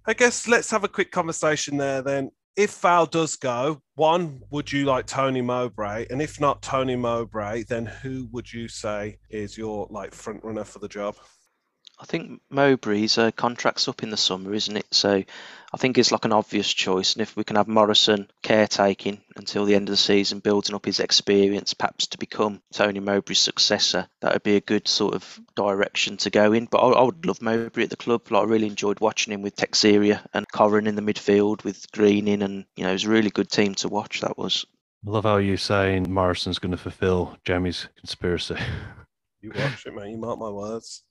[0.06, 2.30] I guess let's have a quick conversation there then.
[2.56, 6.06] If Val does go, one, would you like Tony Mowbray?
[6.10, 10.64] And if not Tony Mowbray, then who would you say is your like front runner
[10.64, 11.14] for the job?
[12.00, 14.86] I think Mowbray's uh, contract's up in the summer, isn't it?
[14.92, 15.24] So
[15.72, 17.14] I think it's like an obvious choice.
[17.14, 20.86] And if we can have Morrison caretaking until the end of the season, building up
[20.86, 25.40] his experience, perhaps to become Tony Mowbray's successor, that would be a good sort of
[25.56, 26.66] direction to go in.
[26.66, 28.30] But I, I would love Mowbray at the club.
[28.30, 32.42] Like, I really enjoyed watching him with Teixeira and Koren in the midfield with Greening,
[32.42, 34.20] and you know, it was a really good team to watch.
[34.20, 34.64] That was.
[35.04, 38.56] I love how you're saying Morrison's going to fulfil Jamie's conspiracy.
[39.40, 40.10] You watch it, man.
[40.10, 41.04] You mark my words.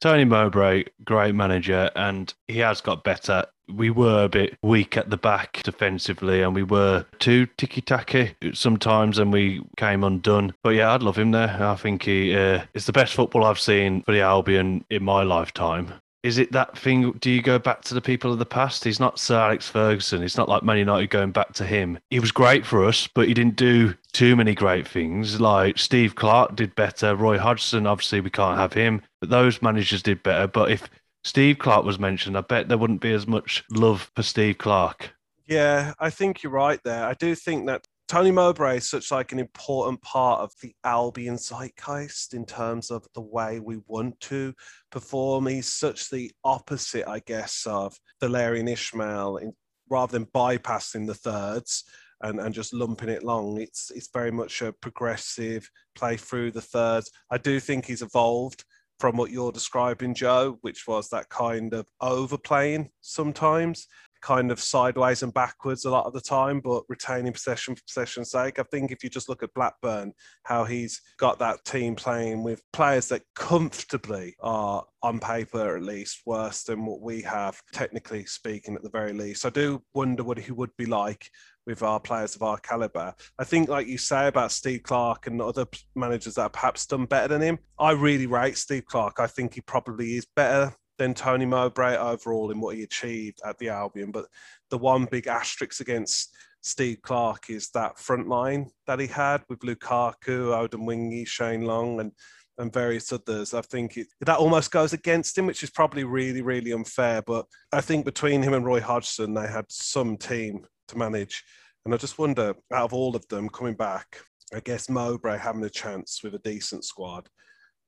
[0.00, 3.44] Tony Mowbray, great manager, and he has got better.
[3.68, 8.34] we were a bit weak at the back defensively and we were too ticky tacky
[8.54, 10.54] sometimes and we came undone.
[10.62, 11.62] But yeah, I'd love him there.
[11.62, 15.22] I think he uh, is the best football I've seen for the Albion in my
[15.22, 15.92] lifetime.
[16.22, 17.12] Is it that thing?
[17.12, 18.82] Do you go back to the people of the past?
[18.82, 20.22] He's not Sir Alex Ferguson.
[20.22, 21.98] It's not like Man United going back to him.
[22.10, 25.40] He was great for us, but he didn't do too many great things.
[25.40, 27.14] Like Steve Clarke did better.
[27.14, 30.48] Roy Hodgson, obviously, we can't have him, but those managers did better.
[30.48, 30.88] But if
[31.22, 35.12] Steve Clarke was mentioned, I bet there wouldn't be as much love for Steve Clarke.
[35.46, 37.04] Yeah, I think you're right there.
[37.04, 41.36] I do think that Tony Mowbray is such like an important part of the Albion
[41.36, 44.54] zeitgeist in terms of the way we want to
[44.90, 45.46] perform.
[45.46, 49.36] He's such the opposite, I guess, of Valérien Ismael.
[49.36, 49.52] In,
[49.90, 51.84] rather than bypassing the thirds
[52.22, 56.62] and, and just lumping it long, it's it's very much a progressive play through the
[56.62, 57.10] thirds.
[57.30, 58.64] I do think he's evolved
[58.98, 63.86] from what you're describing, Joe, which was that kind of overplaying sometimes
[64.20, 68.30] kind of sideways and backwards a lot of the time, but retaining possession for possession's
[68.30, 68.58] sake.
[68.58, 70.12] I think if you just look at Blackburn,
[70.44, 76.22] how he's got that team playing with players that comfortably are on paper at least
[76.26, 79.46] worse than what we have, technically speaking, at the very least.
[79.46, 81.30] I do wonder what he would be like
[81.66, 83.14] with our players of our caliber.
[83.38, 87.04] I think, like you say about Steve Clarke and other managers that have perhaps done
[87.04, 89.20] better than him, I really rate Steve Clarke.
[89.20, 93.58] I think he probably is better than Tony Mowbray overall in what he achieved at
[93.58, 94.10] the Albion.
[94.10, 94.26] But
[94.70, 99.60] the one big asterisk against Steve Clarke is that front line that he had with
[99.60, 102.12] Lukaku, Odemwingie, Shane Long, and
[102.58, 103.54] and various others.
[103.54, 107.22] I think it, that almost goes against him, which is probably really, really unfair.
[107.22, 111.44] But I think between him and Roy Hodgson, they had some team to manage.
[111.84, 114.20] And I just wonder, out of all of them coming back,
[114.52, 117.28] I guess Mowbray having a chance with a decent squad,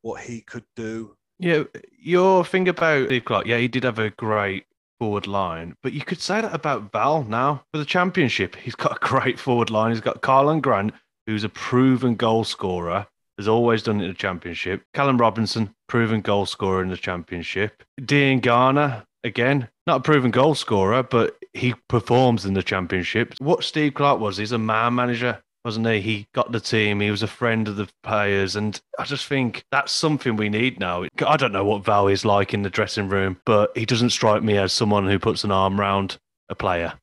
[0.02, 1.64] what he could do yeah,
[1.98, 4.66] your thing about Steve Clarke, yeah, he did have a great
[4.98, 8.54] forward line, but you could say that about Val now for the championship.
[8.56, 9.92] He's got a great forward line.
[9.92, 10.92] He's got Karlan Grant,
[11.26, 13.06] who's a proven goal scorer,
[13.38, 14.82] has always done it in the championship.
[14.92, 17.82] Callum Robinson, proven goal scorer in the championship.
[18.04, 23.34] Dean Garner, again, not a proven goal scorer, but he performs in the championship.
[23.38, 26.00] What Steve Clarke was, he's a man manager wasn't he?
[26.00, 27.00] He got the team.
[27.00, 30.80] He was a friend of the players, and I just think that's something we need
[30.80, 31.04] now.
[31.26, 34.42] I don't know what Val is like in the dressing room, but he doesn't strike
[34.42, 36.18] me as someone who puts an arm round
[36.48, 36.94] a player.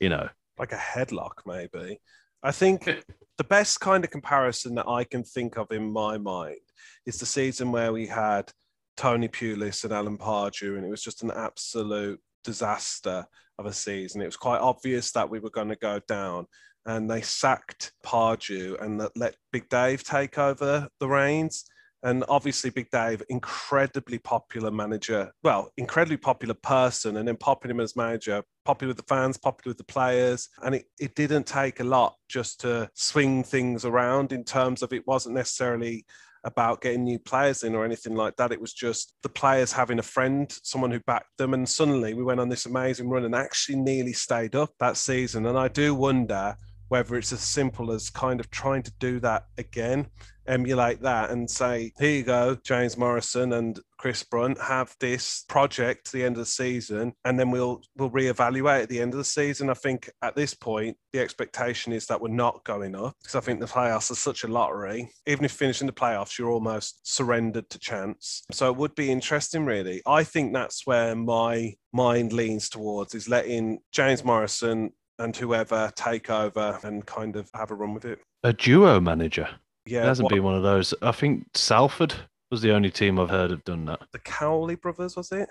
[0.00, 2.00] You know, like a headlock, maybe.
[2.42, 2.84] I think
[3.38, 6.58] the best kind of comparison that I can think of in my mind
[7.06, 8.50] is the season where we had
[8.96, 13.24] Tony Pulis and Alan Pardew, and it was just an absolute disaster
[13.58, 14.22] of a season.
[14.22, 16.46] It was quite obvious that we were going to go down
[16.86, 21.64] and they sacked Pardew and let Big Dave take over the reins.
[22.04, 27.94] And obviously, Big Dave, incredibly popular manager, well, incredibly popular person, and then popular as
[27.94, 30.48] manager, popular with the fans, popular with the players.
[30.62, 34.92] And it, it didn't take a lot just to swing things around in terms of
[34.92, 36.04] it wasn't necessarily
[36.44, 38.52] about getting new players in or anything like that.
[38.52, 41.54] It was just the players having a friend, someone who backed them.
[41.54, 45.46] And suddenly we went on this amazing run and actually nearly stayed up that season.
[45.46, 46.56] And I do wonder
[46.92, 50.06] whether it's as simple as kind of trying to do that again, um,
[50.46, 56.04] emulate that and say, here you go, James Morrison and Chris Brunt have this project
[56.04, 59.18] to the end of the season, and then we'll we'll reevaluate at the end of
[59.18, 59.70] the season.
[59.70, 63.40] I think at this point, the expectation is that we're not going up because I
[63.40, 65.08] think the playoffs are such a lottery.
[65.26, 68.42] Even if finishing the playoffs, you're almost surrendered to chance.
[68.50, 70.02] So it would be interesting, really.
[70.04, 74.90] I think that's where my mind leans towards is letting James Morrison
[75.22, 78.20] and whoever take over and kind of have a run with it.
[78.42, 79.48] A duo manager.
[79.86, 80.94] Yeah, it hasn't what, been one of those.
[81.02, 82.14] I think Salford
[82.50, 84.00] was the only team I've heard have done that.
[84.12, 85.48] The Cowley brothers, was it?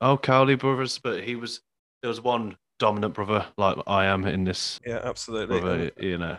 [0.00, 1.60] Oh, Cowley brothers, but he was
[2.02, 4.80] there was one dominant brother like I am in this.
[4.84, 5.60] Yeah, absolutely.
[5.60, 6.38] Brother, you know,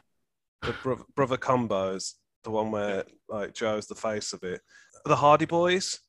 [0.62, 4.62] the brother, brother combos, the one where like Joe's the face of it.
[5.06, 6.00] The Hardy Boys.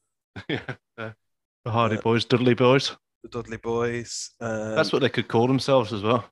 [0.48, 0.60] yeah,
[0.96, 1.14] the
[1.66, 2.96] Hardy uh, Boys, Dudley Boys
[3.30, 4.30] the Dudley Boys.
[4.40, 6.24] Um, That's what they could call themselves as well.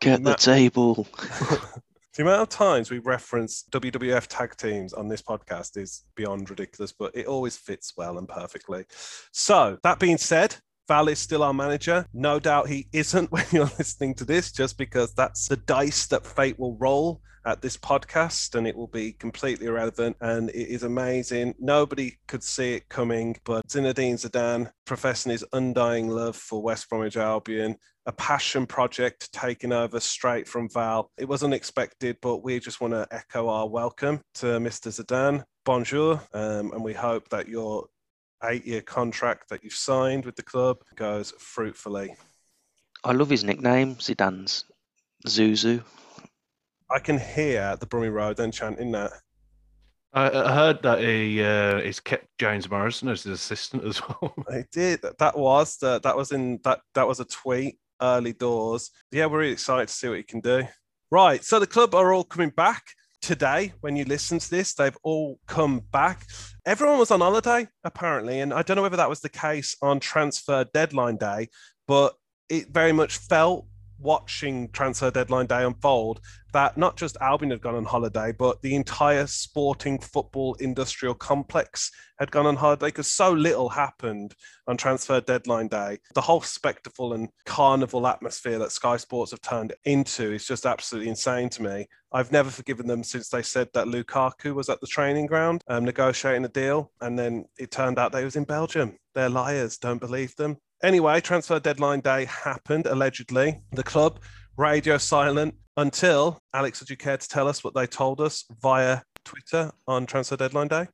[0.00, 1.06] Get the table.
[2.14, 6.92] the amount of times we reference WWF tag teams on this podcast is beyond ridiculous,
[6.92, 8.84] but it always fits well and perfectly.
[9.32, 10.56] So, that being said,
[10.88, 12.06] Val is still our manager.
[12.12, 16.26] No doubt he isn't when you're listening to this, just because that's the dice that
[16.26, 20.16] fate will roll at this podcast and it will be completely irrelevant.
[20.20, 21.54] And it is amazing.
[21.58, 27.16] Nobody could see it coming, but Zinedine Zidane professing his undying love for West Bromwich
[27.16, 27.76] Albion,
[28.06, 31.10] a passion project taken over straight from Val.
[31.18, 34.88] It was unexpected, but we just want to echo our welcome to Mr.
[34.88, 35.44] Zidane.
[35.64, 37.86] Bonjour, um, and we hope that you're
[38.44, 42.14] eight year contract that you've signed with the club goes fruitfully.
[43.04, 44.64] I love his nickname, Zidane's
[45.26, 45.82] Zizou.
[46.92, 49.12] I can hear the Brummie Road then chanting that.
[50.12, 54.34] I, I heard that he uh, he's kept James Morrison as his assistant as well.
[54.48, 55.00] I did.
[55.18, 58.90] That was the, that was in that that was a tweet early doors.
[59.10, 60.64] Yeah, we're really excited to see what he can do.
[61.10, 61.42] Right.
[61.44, 62.82] So the club are all coming back
[63.22, 63.72] today.
[63.80, 66.26] When you listen to this, they've all come back.
[66.66, 70.00] Everyone was on holiday apparently, and I don't know whether that was the case on
[70.00, 71.48] transfer deadline day,
[71.86, 72.14] but
[72.50, 73.66] it very much felt
[74.02, 76.20] watching transfer deadline day unfold
[76.52, 81.90] that not just Albion had gone on holiday, but the entire sporting football industrial complex
[82.18, 84.34] had gone on holiday because so little happened
[84.66, 85.98] on transfer deadline day.
[86.14, 91.08] The whole spectacle and carnival atmosphere that Sky Sports have turned into is just absolutely
[91.08, 91.86] insane to me.
[92.12, 95.84] I've never forgiven them since they said that Lukaku was at the training ground um,
[95.84, 98.98] negotiating a deal, and then it turned out they was in Belgium.
[99.14, 99.78] They're liars.
[99.78, 100.58] Don't believe them.
[100.82, 103.60] Anyway, transfer deadline day happened allegedly.
[103.70, 104.18] The club
[104.56, 106.80] radio silent until Alex.
[106.80, 110.66] Would you care to tell us what they told us via Twitter on transfer deadline
[110.66, 110.88] day?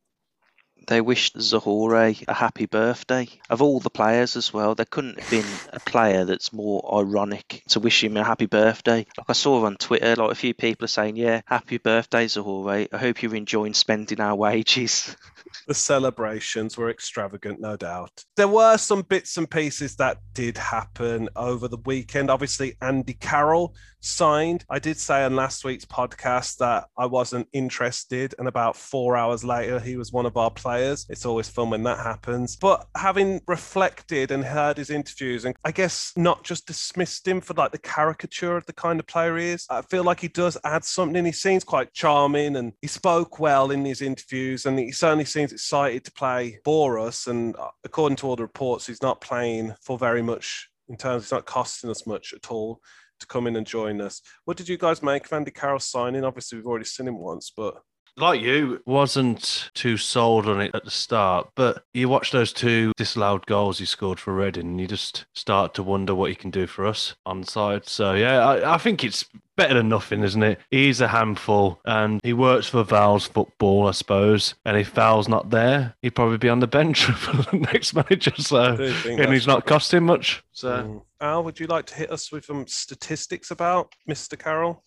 [0.89, 3.29] They wished Zohore a happy birthday.
[3.51, 7.63] Of all the players as well, there couldn't have been a player that's more ironic
[7.69, 9.07] to wish him a happy birthday.
[9.19, 12.89] Like I saw on Twitter, like a few people are saying, "Yeah, happy birthday, Zohore.
[12.91, 15.15] I hope you're enjoying spending our wages."
[15.67, 18.25] the celebrations were extravagant, no doubt.
[18.37, 22.31] There were some bits and pieces that did happen over the weekend.
[22.31, 24.65] Obviously, Andy Carroll signed.
[24.71, 29.45] I did say on last week's podcast that I wasn't interested, and about four hours
[29.45, 30.78] later, he was one of our players.
[31.09, 32.57] It's always fun when that happens.
[32.57, 37.55] But having reflected and heard his interviews, and I guess not just dismissed him for
[37.55, 40.57] like the caricature of the kind of player he is, I feel like he does
[40.65, 41.25] add something.
[41.25, 45.53] He seems quite charming and he spoke well in his interviews, and he certainly seems
[45.53, 47.27] excited to play for us.
[47.27, 51.25] And uh, according to all the reports, he's not playing for very much in terms,
[51.25, 52.81] it's not costing us much at all
[53.21, 54.23] to come in and join us.
[54.45, 56.25] What did you guys make of Andy Carroll signing?
[56.25, 57.83] Obviously, we've already seen him once, but
[58.19, 62.93] like you, wasn't too sold on it at the start, but you watch those two
[62.97, 66.51] disallowed goals he scored for Reading, and you just start to wonder what he can
[66.51, 67.89] do for us on side.
[67.89, 69.25] So yeah, I, I think it's
[69.57, 70.61] better than nothing, isn't it?
[70.71, 74.55] He's a handful, and he works for Val's football, I suppose.
[74.65, 78.33] And if Val's not there, he'd probably be on the bench for the next manager.
[78.37, 78.75] So,
[79.07, 80.43] and he's not costing much.
[80.53, 81.03] So, mm.
[81.21, 84.39] Al, would you like to hit us with some statistics about Mr.
[84.39, 84.85] Carroll?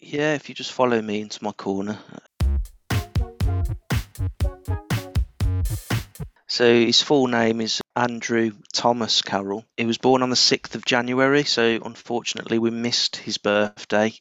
[0.00, 1.98] Yeah, if you just follow me into my corner.
[6.54, 9.64] So his full name is Andrew Thomas Carroll.
[9.76, 14.12] He was born on the 6th of January, so unfortunately we missed his birthday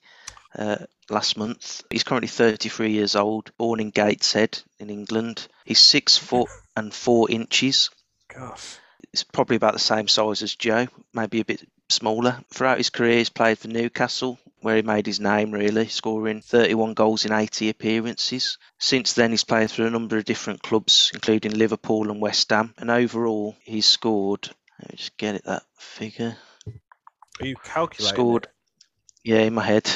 [0.57, 0.77] uh,
[1.11, 1.83] last month.
[1.91, 5.47] He's currently 33 years old, born in Gateshead in England.
[5.63, 7.91] He's six foot and four inches.
[8.29, 8.77] Gosh.
[9.11, 12.39] He's probably about the same size as Joe, maybe a bit smaller.
[12.51, 16.93] Throughout his career, he's played for Newcastle, where he made his name really, scoring 31
[16.93, 18.57] goals in 80 appearances.
[18.79, 22.73] Since then, he's played for a number of different clubs, including Liverpool and West Ham,
[22.77, 24.49] and overall, he's scored.
[24.79, 26.37] Let me just get it that figure.
[27.41, 28.15] Are you calculating?
[28.15, 28.47] Scored.
[29.23, 29.89] Yeah, in my head.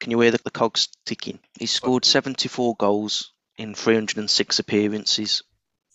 [0.00, 1.38] Can you hear the, the cogs ticking?
[1.58, 5.42] He scored 74 goals in 306 appearances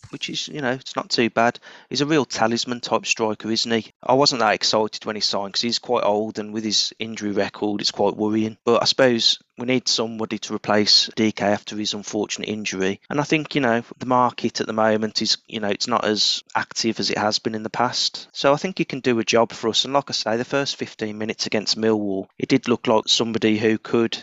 [0.09, 1.59] which is, you know, it's not too bad.
[1.89, 3.91] He's a real talisman type striker, isn't he?
[4.01, 7.31] I wasn't that excited when he signed because he's quite old and with his injury
[7.31, 8.57] record, it's quite worrying.
[8.65, 13.01] But I suppose we need somebody to replace DK after his unfortunate injury.
[13.09, 16.05] And I think, you know, the market at the moment is, you know, it's not
[16.05, 18.27] as active as it has been in the past.
[18.33, 19.85] So I think he can do a job for us.
[19.85, 23.57] And like I say, the first 15 minutes against Millwall, it did look like somebody
[23.57, 24.17] who could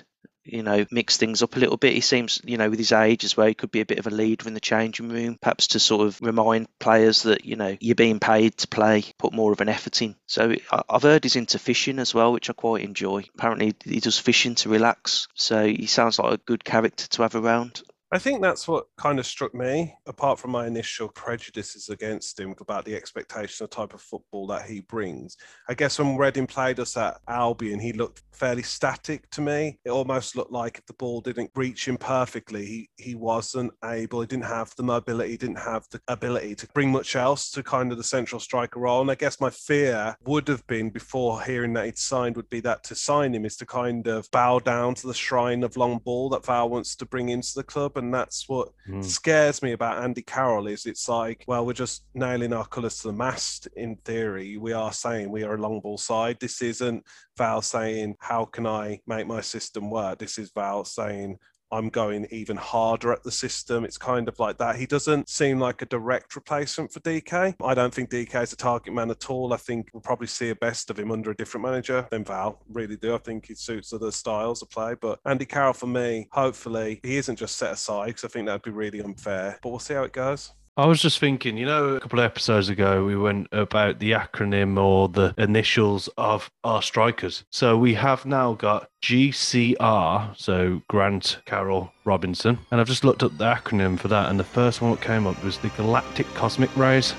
[0.46, 1.94] you know, mix things up a little bit.
[1.94, 4.06] He seems, you know, with his age as well, he could be a bit of
[4.06, 7.76] a leader in the changing room, perhaps to sort of remind players that, you know,
[7.80, 10.16] you're being paid to play, put more of an effort in.
[10.26, 10.54] So
[10.88, 13.24] I've heard he's into fishing as well, which I quite enjoy.
[13.34, 15.28] Apparently, he does fishing to relax.
[15.34, 17.82] So he sounds like a good character to have around.
[18.12, 22.54] I think that's what kind of struck me, apart from my initial prejudices against him
[22.60, 25.36] about the expectation of type of football that he brings.
[25.68, 29.80] I guess when Reading played us at Albion, he looked fairly static to me.
[29.84, 34.20] It almost looked like if the ball didn't reach him perfectly, he, he wasn't able,
[34.20, 37.62] he didn't have the mobility, he didn't have the ability to bring much else to
[37.64, 39.00] kind of the central striker role.
[39.00, 42.60] And I guess my fear would have been before hearing that he'd signed would be
[42.60, 45.98] that to sign him is to kind of bow down to the shrine of long
[46.04, 49.04] ball that Val wants to bring into the club and that's what mm.
[49.04, 50.66] scares me about Andy Carroll.
[50.66, 53.68] Is it's like, well, we're just nailing our colours to the mast.
[53.76, 56.38] In theory, we are saying we are a long ball side.
[56.40, 57.04] This isn't
[57.36, 61.38] Val saying, "How can I make my system work?" This is Val saying,
[61.70, 63.84] I'm going even harder at the system.
[63.84, 64.76] It's kind of like that.
[64.76, 67.54] He doesn't seem like a direct replacement for DK.
[67.62, 69.52] I don't think DK is a target man at all.
[69.52, 72.62] I think we'll probably see a best of him under a different manager than Val.
[72.70, 73.14] Really do.
[73.14, 74.94] I think he suits other styles of play.
[75.00, 78.62] But Andy Carroll, for me, hopefully, he isn't just set aside because I think that'd
[78.62, 79.58] be really unfair.
[79.62, 80.52] But we'll see how it goes.
[80.78, 84.12] I was just thinking, you know, a couple of episodes ago, we went about the
[84.12, 87.46] acronym or the initials of our strikers.
[87.50, 92.58] So we have now got GCR, so Grant Carroll Robinson.
[92.70, 95.26] And I've just looked up the acronym for that, and the first one that came
[95.26, 97.14] up was the Galactic Cosmic Rays.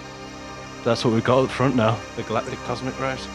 [0.84, 3.26] That's what we've got at the front now, the Galactic Cosmic Rays.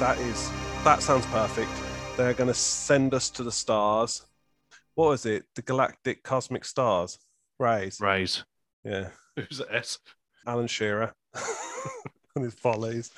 [0.00, 0.50] That is,
[0.84, 1.70] that sounds perfect.
[2.18, 4.26] They're going to send us to the stars.
[4.96, 5.46] What was it?
[5.54, 7.18] The Galactic Cosmic Stars?
[7.58, 7.98] Rays.
[8.02, 8.44] Rays.
[8.84, 9.08] Yeah.
[9.48, 9.98] Who's the S?
[10.46, 11.12] Alan Shearer
[12.34, 13.10] and his follies.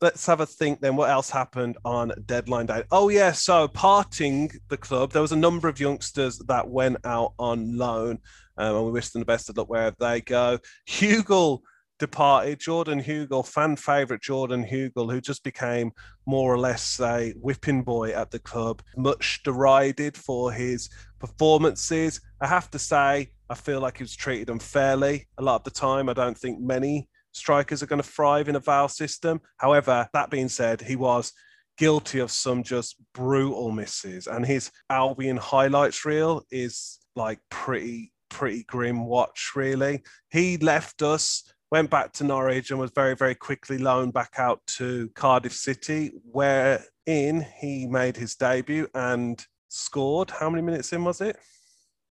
[0.00, 0.96] Let's have a think then.
[0.96, 2.84] What else happened on deadline day?
[2.90, 3.32] Oh, yeah.
[3.32, 8.18] So, parting the club, there was a number of youngsters that went out on loan,
[8.56, 10.58] um, and we wish them the best of luck wherever they go.
[10.88, 11.60] Hugill
[11.98, 12.58] departed.
[12.58, 15.92] Jordan Hugill, fan favourite Jordan Hugill, who just became
[16.26, 20.88] more or less a whipping boy at the club, much derided for his
[21.20, 22.20] performances.
[22.40, 25.72] I have to say, I feel like he was treated unfairly a lot of the
[25.72, 26.08] time.
[26.08, 29.40] I don't think many strikers are going to thrive in a Val system.
[29.56, 31.32] However, that being said, he was
[31.76, 38.62] guilty of some just brutal misses, and his Albion highlights reel is like pretty pretty
[38.68, 40.00] grim watch really.
[40.30, 41.42] He left us
[41.72, 46.12] went back to Norwich and was very, very quickly loaned back out to Cardiff City,
[46.24, 50.30] wherein he made his debut and scored.
[50.30, 51.36] How many minutes in was it?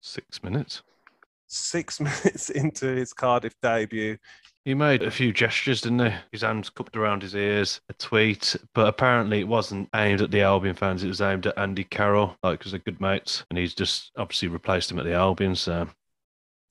[0.01, 0.83] Six minutes
[1.47, 4.17] six minutes into his Cardiff debut.
[4.65, 6.17] He made a few gestures, didn't he?
[6.33, 10.41] His hands cupped around his ears, a tweet, but apparently it wasn't aimed at the
[10.41, 11.05] Albion fans.
[11.05, 14.49] It was aimed at Andy Carroll, like because they're good mates, and he's just obviously
[14.49, 15.55] replaced him at the Albion.
[15.55, 15.87] So,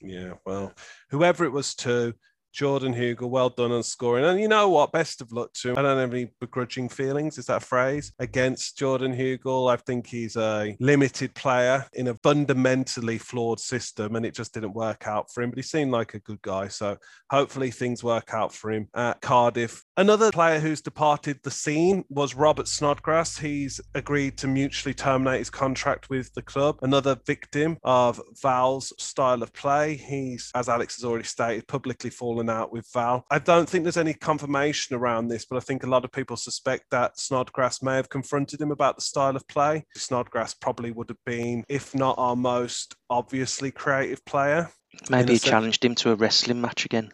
[0.02, 0.74] yeah, well,
[1.08, 2.14] whoever it was to,
[2.57, 4.24] Jordan Hugill, well done on scoring.
[4.24, 4.90] And you know what?
[4.90, 5.78] Best of luck to him.
[5.78, 9.70] I don't have any begrudging feelings, is that phrase, against Jordan Hugill.
[9.70, 14.72] I think he's a limited player in a fundamentally flawed system, and it just didn't
[14.72, 15.50] work out for him.
[15.50, 16.68] But he seemed like a good guy.
[16.68, 16.96] So
[17.30, 19.84] hopefully things work out for him at Cardiff.
[19.98, 23.36] Another player who's departed the scene was Robert Snodgrass.
[23.36, 26.78] He's agreed to mutually terminate his contract with the club.
[26.80, 29.96] Another victim of Val's style of play.
[29.96, 33.24] He's, as Alex has already stated, publicly fallen out with Val.
[33.30, 36.36] I don't think there's any confirmation around this, but I think a lot of people
[36.36, 39.84] suspect that Snodgrass may have confronted him about the style of play.
[39.97, 44.70] Snodgrass probably would have been, if not our most obviously creative player.
[45.11, 47.11] Maybe he challenged him to a wrestling match again.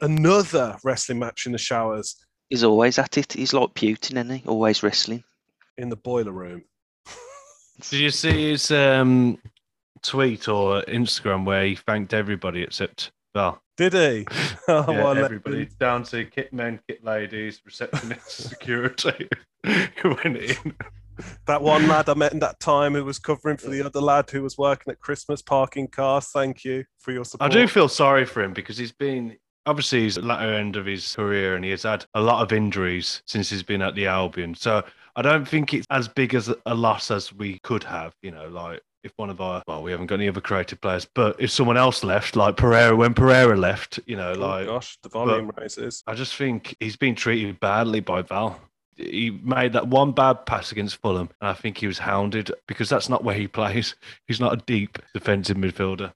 [0.00, 2.16] Another wrestling match in the showers.
[2.48, 3.32] He's always at it.
[3.32, 4.42] He's like Putin, isn't he?
[4.46, 5.22] Always wrestling.
[5.78, 6.64] In the boiler room.
[7.90, 9.38] Did you see his um,
[10.02, 13.62] tweet or Instagram where he thanked everybody except Val?
[13.76, 14.26] Did he?
[14.68, 19.28] Oh, yeah, well, everybody down to kit men, kit ladies, receptionists, security
[20.00, 20.76] who went in.
[21.48, 24.30] That one lad I met in that time who was covering for the other lad
[24.30, 26.28] who was working at Christmas parking cars.
[26.32, 27.50] Thank you for your support.
[27.50, 30.76] I do feel sorry for him because he's been obviously he's at the latter end
[30.76, 33.96] of his career and he has had a lot of injuries since he's been at
[33.96, 34.54] the Albion.
[34.54, 34.84] So
[35.16, 38.46] I don't think it's as big as a loss as we could have, you know,
[38.48, 41.50] like if one of our well, we haven't got any other creative players, but if
[41.50, 45.50] someone else left, like Pereira, when Pereira left, you know, oh, like gosh, the volume
[45.56, 46.02] rises.
[46.06, 48.60] I just think he's been treated badly by Val.
[48.96, 52.88] He made that one bad pass against Fulham, and I think he was hounded because
[52.88, 53.94] that's not where he plays.
[54.26, 56.12] He's not a deep defensive midfielder.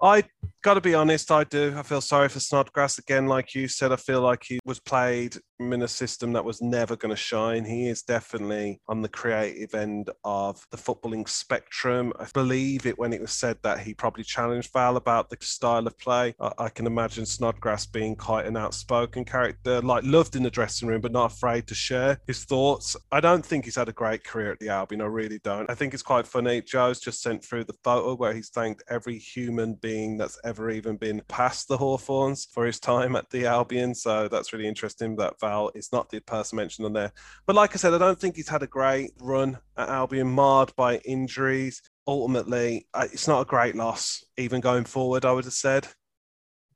[0.00, 0.24] I
[0.62, 1.74] got to be honest, I do.
[1.76, 3.26] I feel sorry for Snodgrass again.
[3.26, 6.96] Like you said, I feel like he was played in a system that was never
[6.96, 7.64] going to shine.
[7.64, 12.12] He is definitely on the creative end of the footballing spectrum.
[12.18, 15.86] I believe it when it was said that he probably challenged Val about the style
[15.86, 16.34] of play.
[16.40, 20.88] I, I can imagine Snodgrass being quite an outspoken character, like loved in the dressing
[20.88, 22.96] room, but not afraid to share his thoughts.
[23.10, 25.02] I don't think he's had a great career at the Albion.
[25.02, 25.70] I really don't.
[25.70, 26.62] I think it's quite funny.
[26.62, 30.96] Joe's just sent through the photo where he's thanked every human being that's ever even
[30.96, 33.94] been past the Hawthorns for his time at the Albion.
[33.94, 37.12] So that's really interesting that Val is not the person mentioned on there.
[37.46, 40.74] But like I said, I don't think he's had a great run at Albion, marred
[40.76, 41.82] by injuries.
[42.06, 45.88] Ultimately, it's not a great loss, even going forward, I would have said.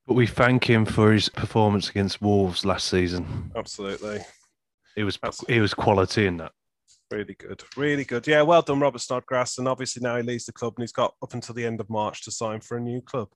[0.07, 3.51] But we thank him for his performance against Wolves last season.
[3.57, 4.20] Absolutely.
[4.97, 5.18] It was
[5.49, 6.53] it was quality in that.
[7.11, 8.27] Really good, really good.
[8.27, 9.59] Yeah, well done, Robert Snodgrass.
[9.59, 11.89] And obviously now he leaves the club and he's got up until the end of
[11.89, 13.29] March to sign for a new club.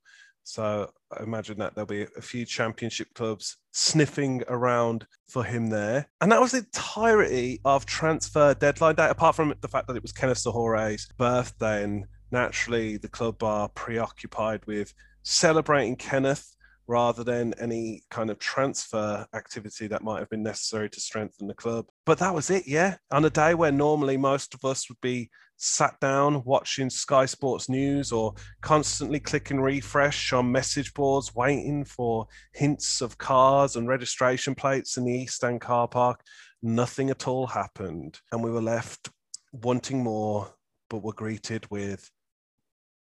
[0.44, 6.08] So I imagine that there'll be a few championship clubs sniffing around for him there.
[6.20, 10.02] And that was the entirety of transfer deadline day, apart from the fact that it
[10.02, 16.56] was Kenneth Zohore's birthday and naturally the club are preoccupied with celebrating Kenneth
[16.90, 21.54] rather than any kind of transfer activity that might have been necessary to strengthen the
[21.54, 21.86] club.
[22.04, 22.96] But that was it, yeah.
[23.12, 27.68] On a day where normally most of us would be sat down watching Sky Sports
[27.68, 34.56] News or constantly clicking refresh on message boards, waiting for hints of cars and registration
[34.56, 36.22] plates in the East End car park,
[36.60, 38.18] nothing at all happened.
[38.32, 39.10] And we were left
[39.52, 40.52] wanting more,
[40.88, 42.10] but were greeted with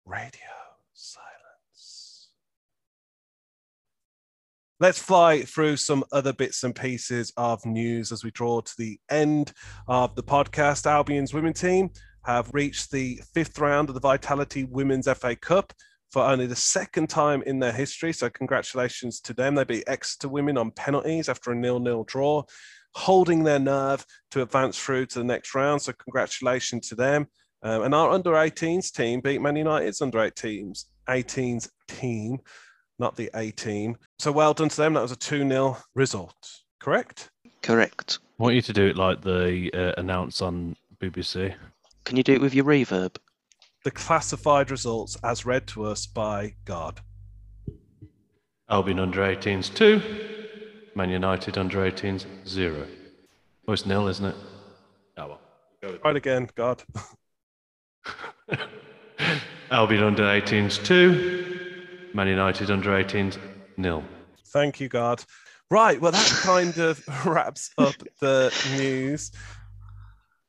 [0.04, 0.42] radio
[0.94, 1.37] silence.
[4.80, 9.00] Let's fly through some other bits and pieces of news as we draw to the
[9.10, 9.52] end
[9.88, 10.86] of the podcast.
[10.86, 11.90] Albion's women team
[12.26, 15.74] have reached the fifth round of the Vitality Women's FA Cup
[16.12, 18.14] for only the second time in their history.
[18.14, 19.56] So, congratulations to them.
[19.56, 22.44] They beat Exeter women on penalties after a nil-nil draw,
[22.94, 25.82] holding their nerve to advance through to the next round.
[25.82, 27.26] So, congratulations to them.
[27.64, 32.38] Um, and our under 18s team beat Man United's under 18s 18s team
[33.00, 33.98] not the A team.
[34.20, 34.94] So well done to them.
[34.94, 37.30] That was a 2 0 result, correct?
[37.62, 38.20] Correct.
[38.40, 41.54] I want you to do it like the uh, announce on BBC.
[42.06, 43.18] Can you do it with your reverb?
[43.84, 47.02] The classified results as read to us by God.
[48.70, 50.02] Albion under 18s 2,
[50.96, 52.86] Man United under 18s 0.
[53.68, 54.36] Oh, it's nil, isn't it?
[55.18, 55.38] Oh,
[55.82, 55.98] well.
[56.04, 56.84] Right again, God.
[59.72, 61.47] Albion under 18s 2,
[62.14, 63.38] Man United under 18s,
[63.78, 64.04] nil.
[64.48, 65.24] Thank you, God.
[65.70, 69.32] Right, well, that kind of wraps up the news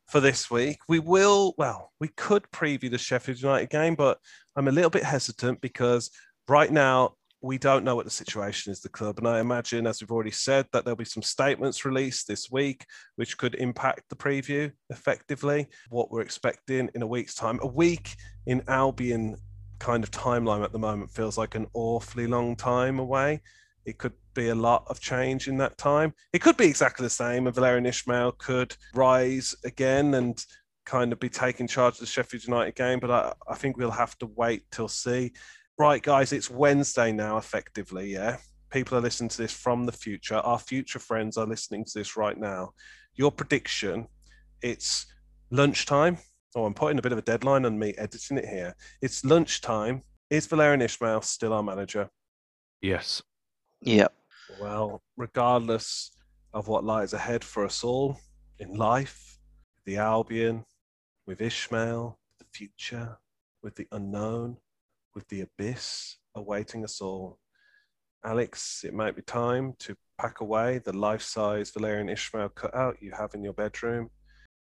[0.06, 0.78] for this week.
[0.88, 4.18] We will, well, we could preview the Sheffield United game, but
[4.56, 6.10] I'm a little bit hesitant because
[6.48, 9.18] right now we don't know what the situation is, the club.
[9.18, 12.84] And I imagine, as we've already said, that there'll be some statements released this week,
[13.16, 15.68] which could impact the preview effectively.
[15.90, 17.60] What we're expecting in a week's time.
[17.62, 19.36] A week in Albion
[19.78, 23.40] kind of timeline at the moment feels like an awfully long time away.
[23.84, 26.12] It could be a lot of change in that time.
[26.32, 30.44] It could be exactly the same, and Valerian Ismael could rise again and
[30.84, 32.98] kind of be taking charge of the Sheffield United game.
[32.98, 35.32] But I, I think we'll have to wait till see.
[35.78, 38.12] Right, guys, it's Wednesday now, effectively.
[38.12, 38.36] Yeah,
[38.70, 40.36] people are listening to this from the future.
[40.36, 42.72] Our future friends are listening to this right now.
[43.14, 44.08] Your prediction:
[44.60, 45.06] it's
[45.50, 46.18] lunchtime
[46.54, 48.74] Oh, I'm putting a bit of a deadline on me editing it here.
[49.02, 50.02] It's lunchtime.
[50.30, 52.08] Is Valerian Ismael still our manager?
[52.80, 53.22] Yes.
[53.80, 54.08] Yeah.
[54.60, 56.10] Well, regardless
[56.54, 58.18] of what lies ahead for us all
[58.58, 59.38] in life,
[59.84, 60.64] the Albion,
[61.26, 63.18] with Ismael, the future,
[63.62, 64.56] with the unknown,
[65.14, 67.38] with the abyss awaiting us all.
[68.24, 73.12] Alex, it might be time to pack away the life size Valerian Ismael cutout you
[73.12, 74.10] have in your bedroom,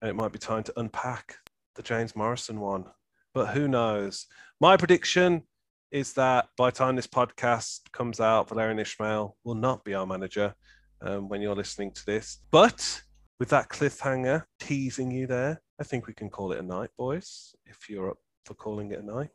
[0.01, 1.36] and it might be time to unpack
[1.76, 2.86] the James Morrison one.
[3.34, 4.28] But who knows?
[4.59, 5.43] My prediction
[5.91, 10.05] is that by the time this podcast comes out, Valérien Ismael will not be our
[10.05, 10.53] manager
[11.01, 12.39] um, when you're listening to this.
[12.51, 13.01] But
[13.39, 17.55] with that cliffhanger teasing you there, I think we can call it a night, boys,
[17.65, 19.30] if you're up for calling it a night.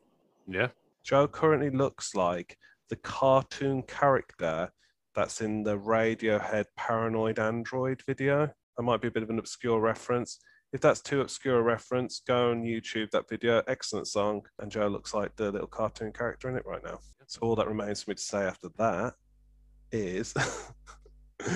[0.47, 0.69] Yeah.
[1.03, 2.57] Joe currently looks like
[2.89, 4.71] the cartoon character
[5.15, 8.49] that's in the Radiohead Paranoid Android video.
[8.77, 10.39] That might be a bit of an obscure reference.
[10.71, 13.63] If that's too obscure a reference, go on YouTube that video.
[13.67, 16.99] Excellent song, and Joe looks like the little cartoon character in it right now.
[17.27, 19.13] So all that remains for me to say after that
[19.91, 20.33] is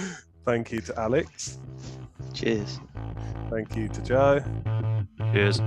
[0.45, 1.59] thank you to Alex.
[2.33, 2.79] Cheers.
[3.51, 4.43] Thank you to Joe.
[5.31, 5.61] Cheers.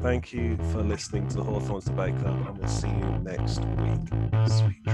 [0.00, 4.00] Thank you for listening to the Hawthorns Debate Club, and we'll see you next week.
[4.48, 4.86] Sweet.